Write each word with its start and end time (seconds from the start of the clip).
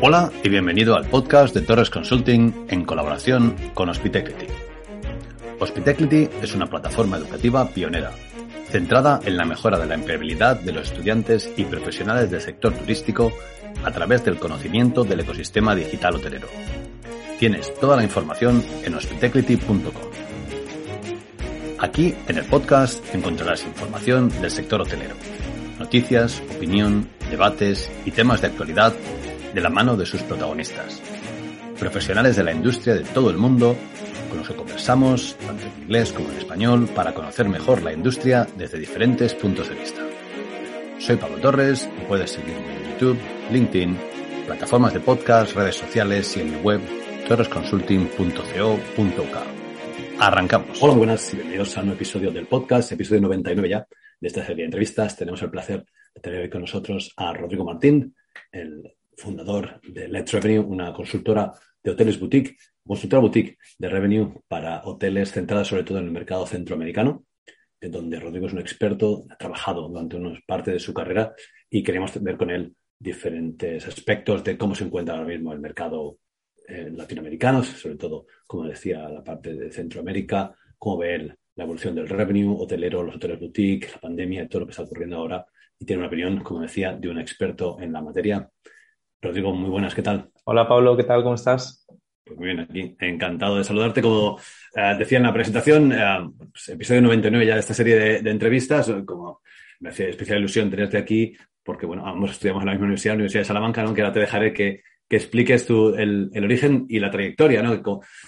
Hola 0.00 0.30
y 0.44 0.48
bienvenido 0.48 0.94
al 0.94 1.06
podcast 1.06 1.54
de 1.54 1.62
Torres 1.62 1.90
Consulting 1.90 2.66
en 2.68 2.84
colaboración 2.84 3.56
con 3.74 3.88
Hospitality. 3.88 4.46
Hospitality 5.58 6.28
es 6.40 6.54
una 6.54 6.66
plataforma 6.66 7.16
educativa 7.16 7.68
pionera, 7.68 8.12
centrada 8.70 9.18
en 9.24 9.36
la 9.36 9.44
mejora 9.44 9.78
de 9.78 9.86
la 9.86 9.94
empleabilidad 9.94 10.60
de 10.60 10.72
los 10.72 10.92
estudiantes 10.92 11.50
y 11.56 11.64
profesionales 11.64 12.30
del 12.30 12.40
sector 12.40 12.72
turístico 12.74 13.32
a 13.84 13.90
través 13.90 14.24
del 14.24 14.38
conocimiento 14.38 15.02
del 15.02 15.20
ecosistema 15.20 15.74
digital 15.74 16.14
hotelero. 16.14 16.46
Tienes 17.38 17.74
toda 17.74 17.96
la 17.96 18.04
información 18.04 18.64
en 18.84 18.94
hospitality.com. 18.94 20.17
Aquí 21.80 22.12
en 22.26 22.38
el 22.38 22.44
podcast 22.44 23.04
encontrarás 23.14 23.64
información 23.64 24.30
del 24.40 24.50
sector 24.50 24.80
hotelero, 24.80 25.14
noticias, 25.78 26.42
opinión, 26.56 27.08
debates 27.30 27.88
y 28.04 28.10
temas 28.10 28.40
de 28.40 28.48
actualidad 28.48 28.92
de 29.54 29.60
la 29.60 29.70
mano 29.70 29.96
de 29.96 30.04
sus 30.04 30.22
protagonistas, 30.22 31.00
profesionales 31.78 32.34
de 32.34 32.42
la 32.42 32.52
industria 32.52 32.94
de 32.94 33.04
todo 33.04 33.30
el 33.30 33.36
mundo 33.36 33.76
con 34.28 34.38
los 34.38 34.48
que 34.48 34.56
conversamos, 34.56 35.36
tanto 35.46 35.66
en 35.66 35.82
inglés 35.84 36.12
como 36.12 36.30
en 36.30 36.38
español, 36.38 36.88
para 36.94 37.14
conocer 37.14 37.48
mejor 37.48 37.82
la 37.82 37.92
industria 37.92 38.46
desde 38.56 38.78
diferentes 38.78 39.34
puntos 39.34 39.68
de 39.68 39.76
vista. 39.76 40.02
Soy 40.98 41.16
Pablo 41.16 41.38
Torres 41.38 41.88
y 41.96 42.00
puedes 42.06 42.32
seguirme 42.32 42.76
en 42.76 42.90
YouTube, 42.90 43.18
LinkedIn, 43.52 43.96
plataformas 44.46 44.94
de 44.94 45.00
podcast, 45.00 45.54
redes 45.54 45.76
sociales 45.76 46.36
y 46.36 46.40
en 46.40 46.56
mi 46.56 46.60
web 46.60 46.80
torresconsulting.co.uk. 47.28 49.57
Arrancamos. 50.20 50.82
Hola, 50.82 50.94
buenas 50.94 51.32
y 51.32 51.36
bienvenidos 51.36 51.78
a 51.78 51.82
un 51.82 51.90
episodio 51.90 52.32
del 52.32 52.48
podcast, 52.48 52.90
episodio 52.90 53.20
99 53.20 53.68
ya 53.68 53.86
de 54.20 54.26
esta 54.26 54.40
serie 54.44 54.62
de 54.62 54.64
entrevistas. 54.64 55.16
Tenemos 55.16 55.40
el 55.42 55.50
placer 55.50 55.86
de 56.12 56.20
tener 56.20 56.40
hoy 56.40 56.50
con 56.50 56.62
nosotros 56.62 57.12
a 57.16 57.32
Rodrigo 57.32 57.64
Martín, 57.64 58.16
el 58.50 58.96
fundador 59.16 59.80
de 59.82 60.08
Let's 60.08 60.32
Revenue, 60.32 60.58
una 60.58 60.92
consultora 60.92 61.52
de 61.84 61.92
hoteles 61.92 62.18
boutique, 62.18 62.56
consultora 62.84 63.20
boutique 63.20 63.58
de 63.78 63.88
revenue 63.88 64.42
para 64.48 64.82
hoteles 64.84 65.30
centradas 65.30 65.68
sobre 65.68 65.84
todo 65.84 65.98
en 65.98 66.06
el 66.06 66.10
mercado 66.10 66.44
centroamericano, 66.46 67.24
en 67.80 67.92
donde 67.92 68.18
Rodrigo 68.18 68.48
es 68.48 68.52
un 68.52 68.58
experto, 68.58 69.24
ha 69.30 69.36
trabajado 69.36 69.88
durante 69.88 70.16
una 70.16 70.36
parte 70.44 70.72
de 70.72 70.80
su 70.80 70.92
carrera 70.92 71.32
y 71.70 71.84
queremos 71.84 72.20
ver 72.20 72.36
con 72.36 72.50
él 72.50 72.74
diferentes 72.98 73.86
aspectos 73.86 74.42
de 74.42 74.58
cómo 74.58 74.74
se 74.74 74.82
encuentra 74.82 75.14
ahora 75.14 75.28
mismo 75.28 75.52
el 75.52 75.60
mercado 75.60 76.18
eh, 76.68 76.90
latinoamericano, 76.94 77.64
sobre 77.64 77.96
todo, 77.96 78.26
como 78.46 78.64
decía, 78.64 79.08
la 79.08 79.24
parte 79.24 79.54
de 79.54 79.72
Centroamérica, 79.72 80.54
cómo 80.76 80.98
ver 80.98 81.38
la 81.54 81.64
evolución 81.64 81.94
del 81.94 82.08
revenue 82.08 82.54
hotelero, 82.58 83.02
los 83.02 83.16
hoteles 83.16 83.40
boutique, 83.40 83.90
la 83.94 84.00
pandemia 84.00 84.42
y 84.42 84.48
todo 84.48 84.60
lo 84.60 84.66
que 84.66 84.72
está 84.72 84.82
ocurriendo 84.82 85.16
ahora. 85.16 85.46
Y 85.78 85.86
tiene 85.86 86.00
una 86.00 86.08
opinión, 86.08 86.40
como 86.40 86.60
decía, 86.60 86.92
de 86.92 87.08
un 87.08 87.18
experto 87.18 87.80
en 87.80 87.92
la 87.92 88.02
materia. 88.02 88.50
Rodrigo, 89.22 89.54
muy 89.54 89.70
buenas, 89.70 89.94
¿qué 89.94 90.02
tal? 90.02 90.30
Hola 90.44 90.68
Pablo, 90.68 90.94
¿qué 90.94 91.04
tal? 91.04 91.22
¿Cómo 91.22 91.36
estás? 91.36 91.86
Pues 92.22 92.38
muy 92.38 92.48
bien, 92.48 92.60
aquí 92.60 92.96
encantado 93.00 93.56
de 93.56 93.64
saludarte. 93.64 94.02
Como 94.02 94.38
eh, 94.74 94.94
decía 94.98 95.16
en 95.16 95.24
la 95.24 95.32
presentación, 95.32 95.92
eh, 95.92 96.30
pues, 96.52 96.68
episodio 96.68 97.00
99 97.00 97.46
ya 97.46 97.54
de 97.54 97.60
esta 97.60 97.72
serie 97.72 98.20
de, 98.20 98.30
entrevistas, 98.30 98.92
como 99.06 99.40
me 99.80 99.88
hacía 99.88 100.08
especial 100.08 100.40
ilusión 100.40 100.70
tenerte 100.70 100.98
aquí, 100.98 101.34
porque 101.62 101.86
bueno, 101.86 102.06
ambos 102.06 102.32
estudiamos 102.32 102.62
en 102.62 102.66
la 102.66 102.72
misma 102.72 102.84
universidad, 102.84 103.14
la 103.14 103.16
Universidad 103.16 103.40
de 103.40 103.46
Salamanca, 103.46 103.82
¿no? 103.82 103.94
que 103.94 104.02
ahora 104.02 104.12
te 104.12 104.20
dejaré 104.20 104.52
que, 104.52 104.82
que 105.08 105.16
expliques 105.16 105.66
tu, 105.66 105.94
el, 105.94 106.30
el, 106.32 106.44
origen 106.44 106.86
y 106.88 107.00
la 107.00 107.10
trayectoria. 107.10 107.62
¿no? 107.62 107.80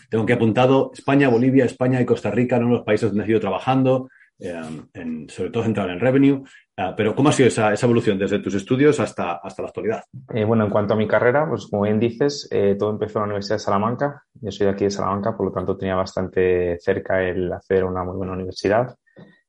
Tengo 0.09 0.27
que 0.27 0.33
apuntado 0.33 0.91
España, 0.95 1.28
Bolivia, 1.28 1.64
España 1.64 2.00
y 2.00 2.06
Costa 2.06 2.31
Rica, 2.31 2.59
¿no? 2.59 2.69
los 2.69 2.84
países 2.84 3.11
donde 3.11 3.25
has 3.25 3.31
ido 3.31 3.41
trabajando, 3.41 4.09
eh, 4.39 4.59
en, 4.95 5.28
sobre 5.28 5.50
todo 5.50 5.64
centrado 5.64 5.91
en 5.91 6.00
revenue. 6.00 6.42
Ah, 6.77 6.95
pero 6.97 7.14
¿cómo 7.14 7.28
ha 7.28 7.33
sido 7.33 7.48
esa, 7.48 7.75
evolución 7.75 8.19
desde 8.19 8.39
tus 8.39 8.55
estudios 8.55 8.98
hasta, 9.00 9.34
hasta 9.34 9.61
la 9.61 9.69
actualidad? 9.69 10.03
Eh, 10.33 10.45
bueno, 10.45 10.64
en 10.64 10.70
cuanto 10.70 10.95
a 10.95 10.97
mi 10.97 11.06
carrera, 11.06 11.47
pues 11.47 11.67
como 11.67 11.83
bien 11.83 12.00
dices, 12.00 12.48
eh, 12.50 12.75
todo 12.78 12.91
empezó 12.91 13.19
en 13.19 13.22
la 13.22 13.27
Universidad 13.27 13.56
de 13.56 13.65
Salamanca. 13.65 14.25
Yo 14.41 14.50
soy 14.50 14.66
de 14.66 14.72
aquí 14.72 14.84
de 14.84 14.91
Salamanca, 14.91 15.37
por 15.37 15.47
lo 15.47 15.53
tanto 15.53 15.76
tenía 15.76 15.94
bastante 15.94 16.78
cerca 16.81 17.22
el 17.22 17.53
hacer 17.53 17.84
una 17.84 18.03
muy 18.03 18.16
buena 18.16 18.32
universidad. 18.32 18.97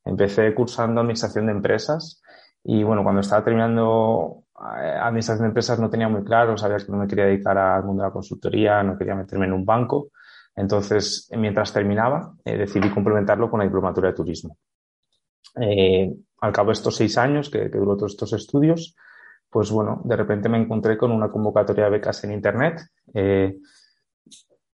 Empecé 0.04 0.54
cursando 0.54 1.00
Administración 1.00 1.46
de 1.46 1.54
Empresas 1.54 2.22
y 2.66 2.84
bueno, 2.84 3.02
cuando 3.04 3.22
estaba 3.22 3.46
terminando 3.46 4.41
Administración 4.62 5.44
de 5.44 5.48
Empresas 5.48 5.80
no 5.80 5.90
tenía 5.90 6.08
muy 6.08 6.24
claro, 6.24 6.58
sabía 6.58 6.78
que 6.78 6.92
no 6.92 6.98
me 6.98 7.08
quería 7.08 7.26
dedicar 7.26 7.58
al 7.58 7.84
mundo 7.84 8.04
de 8.04 8.10
la 8.10 8.14
consultoría, 8.14 8.84
no 8.84 8.98
quería 8.98 9.16
meterme 9.16 9.46
en 9.46 9.54
un 9.54 9.66
banco. 9.66 10.10
Entonces, 10.56 11.30
mientras 11.36 11.74
terminaba, 11.74 12.34
decidí 12.44 12.90
complementarlo 12.90 13.50
con 13.50 13.60
la 13.60 13.66
diplomatura 13.66 14.10
de 14.10 14.16
turismo. 14.16 14.58
Eh, 15.60 16.14
al 16.42 16.52
cabo 16.52 16.68
de 16.68 16.74
estos 16.74 16.96
seis 16.96 17.18
años 17.18 17.50
que, 17.50 17.70
duró 17.70 17.96
todos 17.96 18.14
estos 18.14 18.34
estudios, 18.34 18.96
pues 19.50 19.70
bueno, 19.72 20.02
de 20.06 20.16
repente 20.16 20.50
me 20.50 20.58
encontré 20.58 20.98
con 20.98 21.12
una 21.12 21.30
convocatoria 21.30 21.86
de 21.86 21.92
becas 21.92 22.24
en 22.24 22.32
Internet. 22.32 22.82
Eh, 23.14 23.58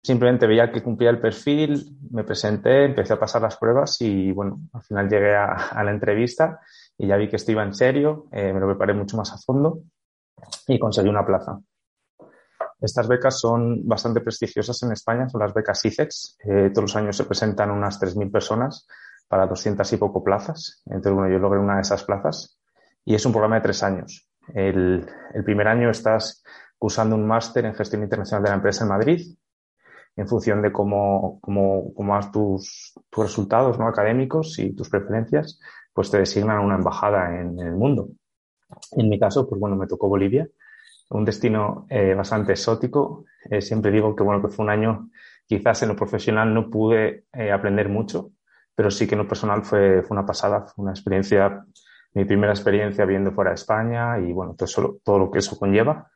simplemente 0.03 0.47
veía 0.47 0.71
que 0.71 0.83
cumplía 0.83 1.11
el 1.11 1.21
perfil, 1.21 1.97
me 2.11 2.25
presenté, 2.25 2.85
empecé 2.85 3.15
a 3.15 3.21
pasar 3.21 3.43
las 3.43 3.57
pruebas 3.57 4.01
y 4.01 4.33
bueno, 4.33 4.61
al 4.73 4.83
final 4.83 5.09
llegué 5.09 5.35
a, 5.35 5.83
la 5.83 5.91
entrevista 5.91 6.61
y 6.99 7.07
ya 7.07 7.17
vi 7.17 7.29
que 7.29 7.37
esto 7.37 7.53
iba 7.53 7.63
en 7.63 7.75
serio, 7.75 8.27
eh, 8.33 8.53
me 8.53 8.61
lo 8.61 8.67
preparé 8.67 8.95
mucho 8.95 9.17
más 9.17 9.33
a 9.33 9.39
fondo 9.39 9.81
y 10.67 10.79
conseguí 10.79 11.09
una 11.09 11.27
plaza. 11.27 11.59
Estas 12.81 13.09
becas 13.09 13.39
son 13.39 13.87
bastante 13.87 14.21
prestigiosas 14.21 14.83
en 14.83 14.93
España, 14.93 15.29
son 15.29 15.41
las 15.41 15.55
becas 15.55 15.85
ICEX. 15.85 16.37
todos 16.75 16.83
los 16.83 16.97
años 16.97 17.17
se 17.17 17.25
presentan 17.25 17.71
unas 17.71 18.01
3.000 18.01 18.31
personas 18.31 18.87
para 19.29 19.47
200 19.47 19.91
y 19.93 19.97
poco 19.97 20.23
plazas. 20.23 20.83
Entonces, 20.87 21.13
bueno, 21.13 21.33
yo 21.33 21.39
logré 21.39 21.59
una 21.59 21.77
de 21.77 21.83
esas 21.83 22.05
plazas 22.05 22.59
y 23.05 23.15
es 23.15 23.25
un 23.27 23.33
programa 23.33 23.57
de 23.57 23.63
tres 23.63 23.83
años. 23.83 24.29
El, 24.55 25.07
primer 25.45 25.69
año 25.69 25.91
estás 25.91 26.43
cursando 26.79 27.17
un 27.17 27.27
máster 27.27 27.65
en 27.65 27.75
gestión 27.75 28.03
internacional 28.03 28.43
de 28.43 28.51
la 28.51 28.57
empresa 28.57 28.85
en 28.85 28.91
Madrid. 28.91 29.37
En 30.17 30.29
función 30.29 30.63
de 30.63 30.71
cómo, 30.71 31.41
cómo, 31.41 31.93
cómo 31.95 32.31
tus, 32.31 32.93
tus 33.11 33.25
resultados 33.25 33.79
¿no? 33.79 33.89
académicos 33.89 34.59
y 34.61 34.73
tus 34.73 34.89
preferencias, 34.89 35.59
pues 35.95 36.11
te 36.11 36.19
designan 36.19 36.59
una 36.59 36.75
embajada 36.75 37.41
en, 37.41 37.59
el 37.59 37.73
mundo. 37.73 38.09
En 38.93 39.09
mi 39.09 39.19
caso, 39.19 39.49
pues 39.49 39.61
bueno, 39.61 39.77
me 39.77 39.87
tocó 39.87 40.09
Bolivia, 40.09 40.47
un 41.11 41.25
destino 41.25 41.87
eh, 41.89 42.15
bastante 42.15 42.53
exótico. 42.53 43.25
Eh, 43.49 43.63
siempre 43.63 43.93
digo 43.93 44.15
que 44.17 44.25
bueno, 44.25 44.43
que 44.43 44.49
fue 44.49 44.65
un 44.65 44.71
año, 44.71 45.11
quizás 45.47 45.83
en 45.83 45.91
lo 45.91 45.97
profesional 45.97 46.53
no 46.53 46.69
pude 46.69 47.27
eh, 47.33 47.53
aprender 47.53 47.89
mucho, 47.89 48.33
pero 48.75 48.91
sí 48.91 49.07
que 49.07 49.15
en 49.15 49.21
lo 49.21 49.29
personal 49.29 49.65
fue, 49.65 50.03
una 50.11 50.27
pasada, 50.27 50.67
fue 50.67 50.83
una 50.83 50.93
experiencia, 50.93 51.65
mi 52.13 52.25
primera 52.25 52.53
experiencia 52.53 53.05
viendo 53.05 53.31
fuera 53.31 53.51
de 53.51 53.55
España 53.55 54.19
y 54.19 54.33
bueno, 54.33 54.57
todo, 54.57 54.99
todo 55.05 55.19
lo 55.19 55.31
que 55.31 55.39
eso 55.39 55.57
conlleva. 55.57 56.11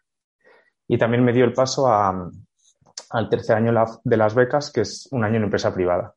Y 0.88 0.98
también 0.98 1.24
me 1.24 1.32
dio 1.32 1.44
el 1.44 1.52
paso 1.52 1.86
al 1.86 3.28
tercer 3.28 3.56
año 3.56 3.72
de 4.02 4.16
las 4.16 4.34
becas, 4.34 4.72
que 4.72 4.80
es 4.80 5.08
un 5.12 5.22
año 5.22 5.36
en 5.36 5.44
empresa 5.44 5.72
privada. 5.72 6.14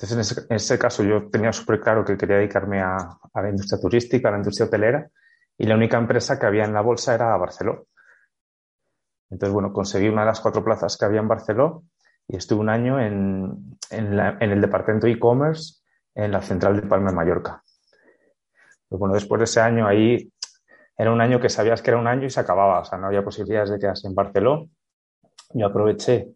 Entonces, 0.00 0.12
en 0.12 0.20
ese, 0.20 0.46
en 0.48 0.56
ese 0.56 0.78
caso, 0.78 1.02
yo 1.02 1.28
tenía 1.28 1.52
súper 1.52 1.80
claro 1.80 2.04
que 2.06 2.16
quería 2.16 2.36
dedicarme 2.36 2.80
a, 2.80 2.96
a, 2.96 3.42
la 3.42 3.50
industria 3.50 3.78
turística, 3.78 4.28
a 4.28 4.32
la 4.32 4.38
industria 4.38 4.66
hotelera, 4.66 5.10
y 5.58 5.66
la 5.66 5.74
única 5.74 5.98
empresa 5.98 6.38
que 6.38 6.46
había 6.46 6.64
en 6.64 6.72
la 6.72 6.80
bolsa 6.80 7.14
era 7.14 7.36
Barceló. 7.36 7.86
Entonces, 9.28 9.52
bueno, 9.52 9.74
conseguí 9.74 10.08
una 10.08 10.22
de 10.22 10.28
las 10.28 10.40
cuatro 10.40 10.64
plazas 10.64 10.96
que 10.96 11.04
había 11.04 11.20
en 11.20 11.28
Barceló 11.28 11.84
y 12.26 12.36
estuve 12.36 12.60
un 12.60 12.70
año 12.70 12.98
en, 12.98 13.78
en, 13.90 14.18
en 14.18 14.50
el 14.50 14.60
departamento 14.62 15.06
e-commerce 15.06 15.82
en 16.14 16.32
la 16.32 16.40
central 16.40 16.80
de 16.80 16.86
Palma 16.86 17.10
de 17.10 17.16
Mallorca. 17.16 17.62
Pero 18.88 18.98
bueno, 18.98 19.14
después 19.14 19.38
de 19.38 19.44
ese 19.44 19.60
año 19.60 19.86
ahí, 19.86 20.32
era 20.96 21.12
un 21.12 21.20
año 21.20 21.38
que 21.40 21.50
sabías 21.50 21.82
que 21.82 21.90
era 21.90 22.00
un 22.00 22.06
año 22.06 22.24
y 22.24 22.30
se 22.30 22.40
acababa, 22.40 22.80
o 22.80 22.84
sea, 22.86 22.98
no 22.98 23.08
había 23.08 23.22
posibilidades 23.22 23.68
de 23.68 23.78
quedarse 23.78 24.08
en 24.08 24.14
Barcelona. 24.14 24.64
Yo 25.52 25.66
aproveché, 25.66 26.32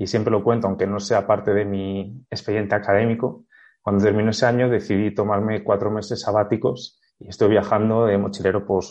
y 0.00 0.06
siempre 0.06 0.30
lo 0.30 0.42
cuento, 0.42 0.66
aunque 0.66 0.86
no 0.86 0.98
sea 0.98 1.26
parte 1.26 1.52
de 1.52 1.66
mi 1.66 2.24
expediente 2.30 2.74
académico, 2.74 3.44
cuando 3.82 4.02
terminó 4.02 4.30
ese 4.30 4.46
año 4.46 4.70
decidí 4.70 5.14
tomarme 5.14 5.62
cuatro 5.62 5.90
meses 5.90 6.22
sabáticos 6.22 6.98
y 7.18 7.28
estoy 7.28 7.50
viajando 7.50 8.06
de 8.06 8.16
mochilero 8.16 8.64
por 8.64 8.82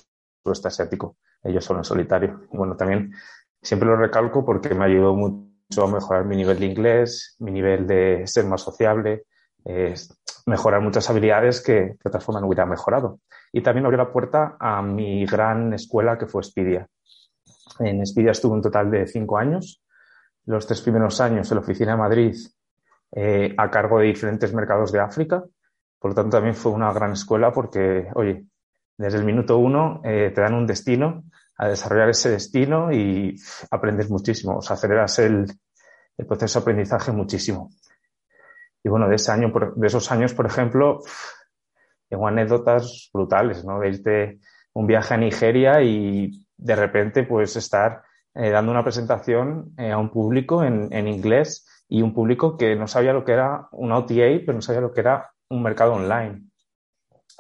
sudeste 0.44 0.68
asiático, 0.68 1.18
ellos 1.44 1.66
solo 1.66 1.80
en 1.80 1.84
solitario. 1.84 2.42
Y 2.54 2.56
bueno, 2.56 2.78
también 2.78 3.12
siempre 3.60 3.89
lo 3.89 3.95
recalco 3.95 4.45
porque 4.45 4.75
me 4.75 4.86
ayudó 4.86 5.16
mucho 5.16 5.84
a 5.84 5.88
mejorar 5.92 6.25
mi 6.25 6.36
nivel 6.36 6.60
de 6.60 6.68
inglés, 6.68 7.36
mi 7.39 7.50
nivel 7.50 7.88
de 7.88 8.28
ser 8.28 8.45
más 8.45 8.62
sociable, 8.62 9.24
mejorar 10.45 10.80
muchas 10.80 11.10
habilidades 11.10 11.60
que 11.60 11.74
de 11.74 11.98
otra 12.06 12.22
forma 12.22 12.39
no 12.39 12.45
hubiera 12.45 12.68
mejorado. 12.68 13.19
Y 13.51 13.62
también 13.62 13.86
abrió 13.86 13.98
la 13.98 14.12
puerta 14.12 14.57
a 14.60 14.84
mi 14.84 15.25
gran 15.25 15.74
escuela 15.74 16.19
que 16.19 16.28
fue 16.28 16.44
Expedia. 16.44 16.88
En 17.80 18.00
Expedia 18.00 18.30
estuve 18.30 18.54
un 18.54 18.62
total 18.62 18.92
de 18.92 19.07
cinco 19.07 19.39
años. 19.39 19.81
Los 20.50 20.66
tres 20.66 20.81
primeros 20.81 21.22
años 21.22 21.51
en 21.51 21.56
la 21.57 21.62
oficina 21.62 21.92
de 21.92 21.98
Madrid 22.00 22.36
eh, 23.12 23.54
a 23.56 23.69
cargo 23.69 24.00
de 24.00 24.07
diferentes 24.07 24.51
mercados 24.51 24.92
de 24.92 25.00
África. 25.00 25.44
Por 26.00 26.10
lo 26.10 26.16
tanto, 26.16 26.38
también 26.38 26.56
fue 26.56 26.72
una 26.72 26.92
gran 26.92 27.12
escuela 27.12 27.51
porque, 27.51 28.07
oye, 28.16 28.46
desde 28.98 29.19
el 29.19 29.25
minuto 29.25 29.60
uno 29.60 30.01
eh, 30.04 30.31
te 30.34 30.42
dan 30.42 30.56
un 30.56 30.66
destino, 30.66 31.25
a 31.56 31.68
desarrollar 31.68 32.10
ese 32.10 32.31
destino 32.31 32.92
y 32.92 33.36
aprendes 33.69 34.10
muchísimo, 34.10 34.57
o 34.57 34.62
sea, 34.63 34.74
aceleras 34.74 35.19
el, 35.19 35.46
proceso 36.28 36.60
de 36.60 36.63
aprendizaje 36.63 37.12
muchísimo. 37.12 37.69
Y 38.84 38.90
bueno, 38.90 39.07
de, 39.07 39.18
ese 39.18 39.31
año, 39.31 39.54
de 39.75 39.88
esos 39.88 40.12
años, 40.12 40.34
por 40.34 40.48
ejemplo, 40.48 41.01
tengo 42.10 42.28
anécdotas 42.28 43.12
brutales, 43.13 43.63
¿no? 43.63 43.80
Desde 43.81 44.40
un 44.74 44.88
viaje 44.88 45.13
a 45.13 45.18
Nigeria 45.18 45.84
y 45.84 46.44
de 46.57 46.75
repente 46.75 47.22
pues 47.22 47.56
estar 47.56 48.01
eh, 48.36 48.50
dando 48.50 48.72
una 48.72 48.84
presentación 48.84 49.74
eh, 49.78 49.92
a 49.92 49.98
un 49.98 50.10
público 50.10 50.64
en, 50.64 50.92
en, 50.94 51.08
inglés 51.08 51.66
y 51.88 52.02
un 52.02 52.14
público 52.14 52.58
que 52.58 52.76
no 52.76 52.88
sabía 52.88 53.14
lo 53.14 53.26
que 53.26 53.34
era 53.34 53.68
un 53.72 53.92
OTA, 53.92 54.42
pero 54.46 54.54
no 54.54 54.62
sabía 54.62 54.81
lo 54.81 54.94
que 54.94 55.02
era 55.02 55.31
un 55.50 55.64
mercado 55.64 55.94
online. 55.94 56.44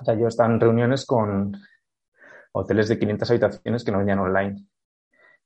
O 0.01 0.05
sea, 0.05 0.15
yo 0.15 0.27
estaba 0.27 0.51
en 0.51 0.59
reuniones 0.59 1.05
con 1.05 1.55
hoteles 2.53 2.89
de 2.89 2.97
500 2.97 3.29
habitaciones 3.29 3.83
que 3.83 3.91
no 3.91 3.97
vendían 3.99 4.19
online. 4.19 4.65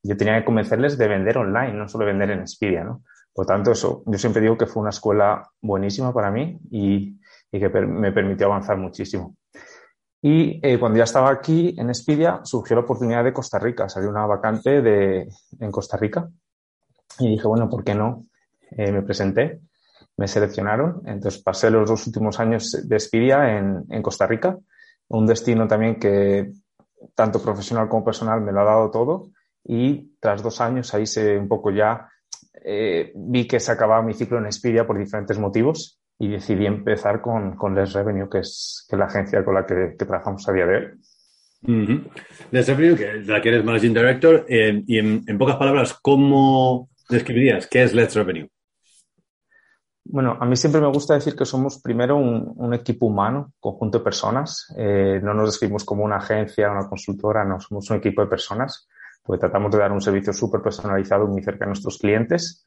Yo 0.01 0.17
tenía 0.17 0.39
que 0.39 0.45
convencerles 0.45 0.97
de 0.97 1.07
vender 1.07 1.37
online, 1.37 1.73
no 1.73 1.87
solo 1.87 2.05
vender 2.05 2.31
en 2.31 2.41
Expedia, 2.41 2.83
¿no? 2.83 3.03
Por 3.33 3.45
tanto, 3.45 3.71
eso, 3.71 4.03
yo 4.05 4.17
siempre 4.17 4.41
digo 4.41 4.57
que 4.57 4.67
fue 4.67 4.81
una 4.81 4.91
escuela 4.91 5.49
buenísima 5.59 6.13
para 6.13 6.29
mí 6.29 6.59
y, 6.69 7.19
y 7.51 7.59
que 7.59 7.69
me 7.69 8.11
permitió 8.11 8.47
avanzar 8.47 8.77
muchísimo. 8.77 9.35
Y 10.25 10.57
eh, 10.63 10.79
cuando 10.79 10.97
ya 10.97 11.03
estaba 11.03 11.29
aquí 11.29 11.75
en 11.77 11.89
Expedia, 11.89 12.39
surgió 12.45 12.77
la 12.77 12.83
oportunidad 12.83 13.25
de 13.25 13.33
Costa 13.33 13.59
Rica. 13.59 13.89
Salió 13.89 14.09
una 14.09 14.25
vacante 14.25 14.81
de, 14.81 15.27
en 15.59 15.69
Costa 15.69 15.97
Rica. 15.97 16.29
Y 17.19 17.31
dije, 17.31 17.45
bueno, 17.45 17.69
¿por 17.69 17.83
qué 17.83 17.93
no? 17.93 18.23
Eh, 18.71 18.93
me 18.93 19.01
presenté, 19.01 19.59
me 20.15 20.29
seleccionaron. 20.29 21.01
Entonces 21.05 21.43
pasé 21.43 21.69
los 21.69 21.89
dos 21.89 22.07
últimos 22.07 22.39
años 22.39 22.71
de 22.87 22.95
Expedia 22.95 23.57
en, 23.57 23.83
en 23.89 24.01
Costa 24.01 24.25
Rica. 24.25 24.57
Un 25.09 25.27
destino 25.27 25.67
también 25.67 25.99
que 25.99 26.53
tanto 27.13 27.41
profesional 27.41 27.89
como 27.89 28.05
personal 28.05 28.39
me 28.39 28.53
lo 28.53 28.61
ha 28.61 28.63
dado 28.63 28.91
todo. 28.91 29.27
Y 29.65 30.15
tras 30.21 30.41
dos 30.41 30.61
años 30.61 30.93
ahí 30.93 31.05
se 31.05 31.37
un 31.37 31.49
poco 31.49 31.69
ya 31.69 32.07
eh, 32.63 33.11
vi 33.13 33.45
que 33.45 33.59
se 33.59 33.73
acababa 33.73 34.01
mi 34.01 34.13
ciclo 34.13 34.37
en 34.37 34.45
Expedia 34.45 34.87
por 34.87 34.97
diferentes 34.97 35.37
motivos 35.37 35.99
y 36.19 36.27
decidí 36.27 36.65
empezar 36.65 37.21
con, 37.21 37.55
con 37.55 37.75
Les 37.75 37.93
Revenue, 37.93 38.29
que 38.29 38.39
es, 38.39 38.85
que 38.89 38.97
la 38.97 39.05
agencia 39.05 39.43
con 39.43 39.55
la 39.55 39.65
que, 39.65 39.95
trabajamos 39.97 40.47
a 40.47 40.53
día 40.53 40.65
de 40.65 40.75
hoy. 40.75 40.85
Les 42.51 42.67
Revenue, 42.67 42.95
que 42.95 43.13
la 43.25 43.41
que 43.41 43.49
eres 43.49 43.63
Managing 43.63 43.93
Director, 43.93 44.45
eh, 44.47 44.83
y 44.85 44.99
en, 44.99 45.37
pocas 45.37 45.55
palabras, 45.57 45.97
¿cómo 46.01 46.89
describirías 47.09 47.67
qué 47.67 47.83
es 47.83 47.93
Let's 47.93 48.15
Revenue? 48.15 48.49
Bueno, 50.05 50.37
a 50.39 50.45
mí 50.45 50.55
siempre 50.57 50.81
me 50.81 50.87
gusta 50.87 51.13
decir 51.13 51.35
que 51.35 51.45
somos 51.45 51.81
primero 51.81 52.17
un, 52.17 52.73
equipo 52.73 53.05
humano, 53.05 53.53
conjunto 53.59 53.99
de 53.99 54.03
personas. 54.03 54.73
Eh, 54.77 55.19
no 55.23 55.33
nos 55.33 55.49
describimos 55.49 55.85
como 55.85 56.03
una 56.03 56.17
agencia, 56.17 56.69
una 56.69 56.89
consultora, 56.89 57.45
no, 57.45 57.59
somos 57.59 57.89
un 57.89 57.97
equipo 57.97 58.21
de 58.21 58.27
personas 58.27 58.87
porque 59.23 59.39
tratamos 59.39 59.71
de 59.71 59.77
dar 59.79 59.91
un 59.91 60.01
servicio 60.01 60.33
súper 60.33 60.61
personalizado 60.61 61.27
muy 61.27 61.41
cerca 61.41 61.65
de 61.65 61.69
nuestros 61.69 61.97
clientes. 61.97 62.65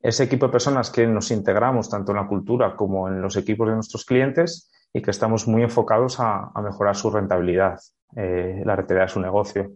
Ese 0.00 0.24
equipo 0.24 0.46
de 0.46 0.52
personas 0.52 0.90
que 0.90 1.06
nos 1.06 1.30
integramos 1.30 1.88
tanto 1.88 2.12
en 2.12 2.18
la 2.18 2.26
cultura 2.26 2.76
como 2.76 3.08
en 3.08 3.20
los 3.20 3.36
equipos 3.36 3.68
de 3.68 3.74
nuestros 3.74 4.04
clientes 4.04 4.70
y 4.92 5.02
que 5.02 5.10
estamos 5.10 5.48
muy 5.48 5.62
enfocados 5.62 6.16
a, 6.20 6.52
mejorar 6.62 6.96
su 6.96 7.10
rentabilidad, 7.10 7.78
eh, 8.14 8.62
la 8.64 8.76
rentabilidad 8.76 9.06
de 9.06 9.12
su 9.12 9.20
negocio. 9.20 9.72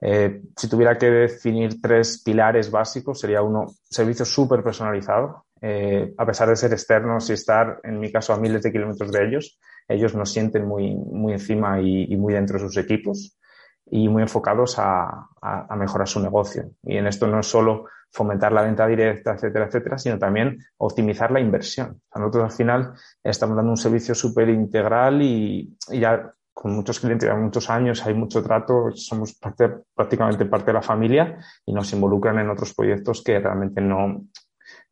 Eh, 0.00 0.42
si 0.56 0.68
tuviera 0.68 0.98
que 0.98 1.10
definir 1.10 1.80
tres 1.80 2.22
pilares 2.22 2.70
básicos, 2.70 3.20
sería 3.20 3.42
uno, 3.42 3.66
servicio 3.82 4.24
súper 4.24 4.62
personalizado. 4.62 5.46
Eh, 5.60 6.12
a 6.18 6.26
pesar 6.26 6.48
de 6.48 6.56
ser 6.56 6.72
externos 6.72 7.30
y 7.30 7.34
estar, 7.34 7.80
en 7.84 8.00
mi 8.00 8.10
caso, 8.10 8.32
a 8.32 8.38
miles 8.38 8.62
de 8.62 8.72
kilómetros 8.72 9.12
de 9.12 9.24
ellos, 9.24 9.60
ellos 9.86 10.14
nos 10.14 10.32
sienten 10.32 10.66
muy, 10.66 10.94
muy 10.94 11.34
encima 11.34 11.80
y, 11.80 12.12
y 12.12 12.16
muy 12.16 12.34
dentro 12.34 12.58
de 12.58 12.64
sus 12.64 12.76
equipos 12.76 13.38
y 13.94 14.08
muy 14.08 14.22
enfocados 14.22 14.76
a, 14.78 15.28
mejorar 15.76 16.08
su 16.08 16.18
negocio. 16.20 16.70
Y 16.82 16.96
en 16.96 17.06
esto 17.06 17.26
no 17.26 17.40
es 17.40 17.46
solo 17.46 17.84
fomentar 18.10 18.50
la 18.50 18.62
venta 18.62 18.86
directa, 18.86 19.34
etcétera, 19.34 19.66
etcétera, 19.66 19.98
sino 19.98 20.18
también 20.18 20.58
optimizar 20.78 21.30
la 21.30 21.40
inversión. 21.40 22.00
nosotros 22.14 22.44
al 22.44 22.52
final 22.52 22.92
estamos 23.22 23.54
dando 23.54 23.70
un 23.70 23.76
servicio 23.76 24.14
súper 24.14 24.48
integral 24.48 25.20
y, 25.20 25.76
ya 25.90 26.32
con 26.54 26.74
muchos 26.74 27.00
clientes, 27.00 27.28
ya 27.28 27.34
muchos 27.34 27.68
años, 27.68 28.06
hay 28.06 28.14
mucho 28.14 28.42
trato, 28.42 28.92
somos 28.92 29.34
parte, 29.34 29.68
prácticamente 29.94 30.46
parte 30.46 30.66
de 30.66 30.74
la 30.74 30.82
familia 30.82 31.38
y 31.66 31.74
nos 31.74 31.92
involucran 31.92 32.38
en 32.38 32.48
otros 32.48 32.72
proyectos 32.72 33.22
que 33.22 33.40
realmente 33.40 33.82
no, 33.82 34.24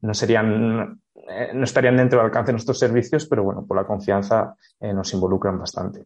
no 0.02 0.14
serían, 0.14 1.00
eh, 1.14 1.52
no 1.54 1.64
estarían 1.64 1.96
dentro 1.96 2.18
del 2.18 2.26
alcance 2.26 2.48
de 2.48 2.54
nuestros 2.54 2.78
servicios, 2.78 3.26
pero 3.26 3.44
bueno, 3.44 3.64
por 3.66 3.78
la 3.78 3.86
confianza 3.86 4.54
eh, 4.78 4.92
nos 4.92 5.10
involucran 5.14 5.58
bastante. 5.58 6.04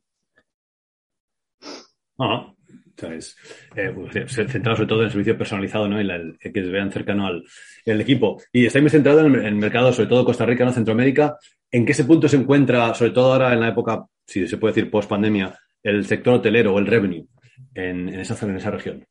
¿Sabes? 2.97 3.37
Eh, 3.75 3.93
pues, 3.95 4.33
centrado 4.33 4.77
sobre 4.77 4.89
todo 4.89 4.99
en 5.01 5.05
el 5.07 5.11
servicio 5.11 5.37
personalizado, 5.39 5.89
¿no? 5.89 6.01
Y 6.01 6.09
el, 6.09 6.39
que 6.39 6.53
se 6.53 6.71
vean 6.71 6.93
cercano 6.93 7.27
al 7.27 7.45
el 7.85 8.01
equipo. 8.01 8.41
Y 8.53 8.67
estáis 8.67 8.83
muy 8.83 8.91
centrados 8.91 9.25
en 9.25 9.35
el, 9.35 9.55
mercado, 9.57 9.93
sobre 9.93 10.09
todo 10.09 10.25
Costa 10.25 10.47
Rica, 10.47 10.65
¿no? 10.65 10.73
Centroamérica. 10.73 11.37
¿En 11.71 11.85
qué 11.85 11.93
ese 11.93 12.05
punto 12.05 12.29
se 12.29 12.37
encuentra, 12.37 12.95
sobre 12.95 13.11
todo 13.11 13.33
ahora 13.33 13.53
en 13.53 13.61
la 13.61 13.69
época, 13.69 14.07
si 14.27 14.47
se 14.47 14.57
puede 14.57 14.75
decir 14.75 14.91
post 14.91 15.09
pandemia, 15.09 15.59
el 15.83 16.07
sector 16.07 16.35
hotelero 16.35 16.75
o 16.75 16.79
el 16.79 16.87
revenue 16.87 17.27
en, 17.75 18.09
en 18.09 18.21
esa, 18.21 18.47
en 18.47 18.57
esa 18.57 18.71
región? 18.71 19.07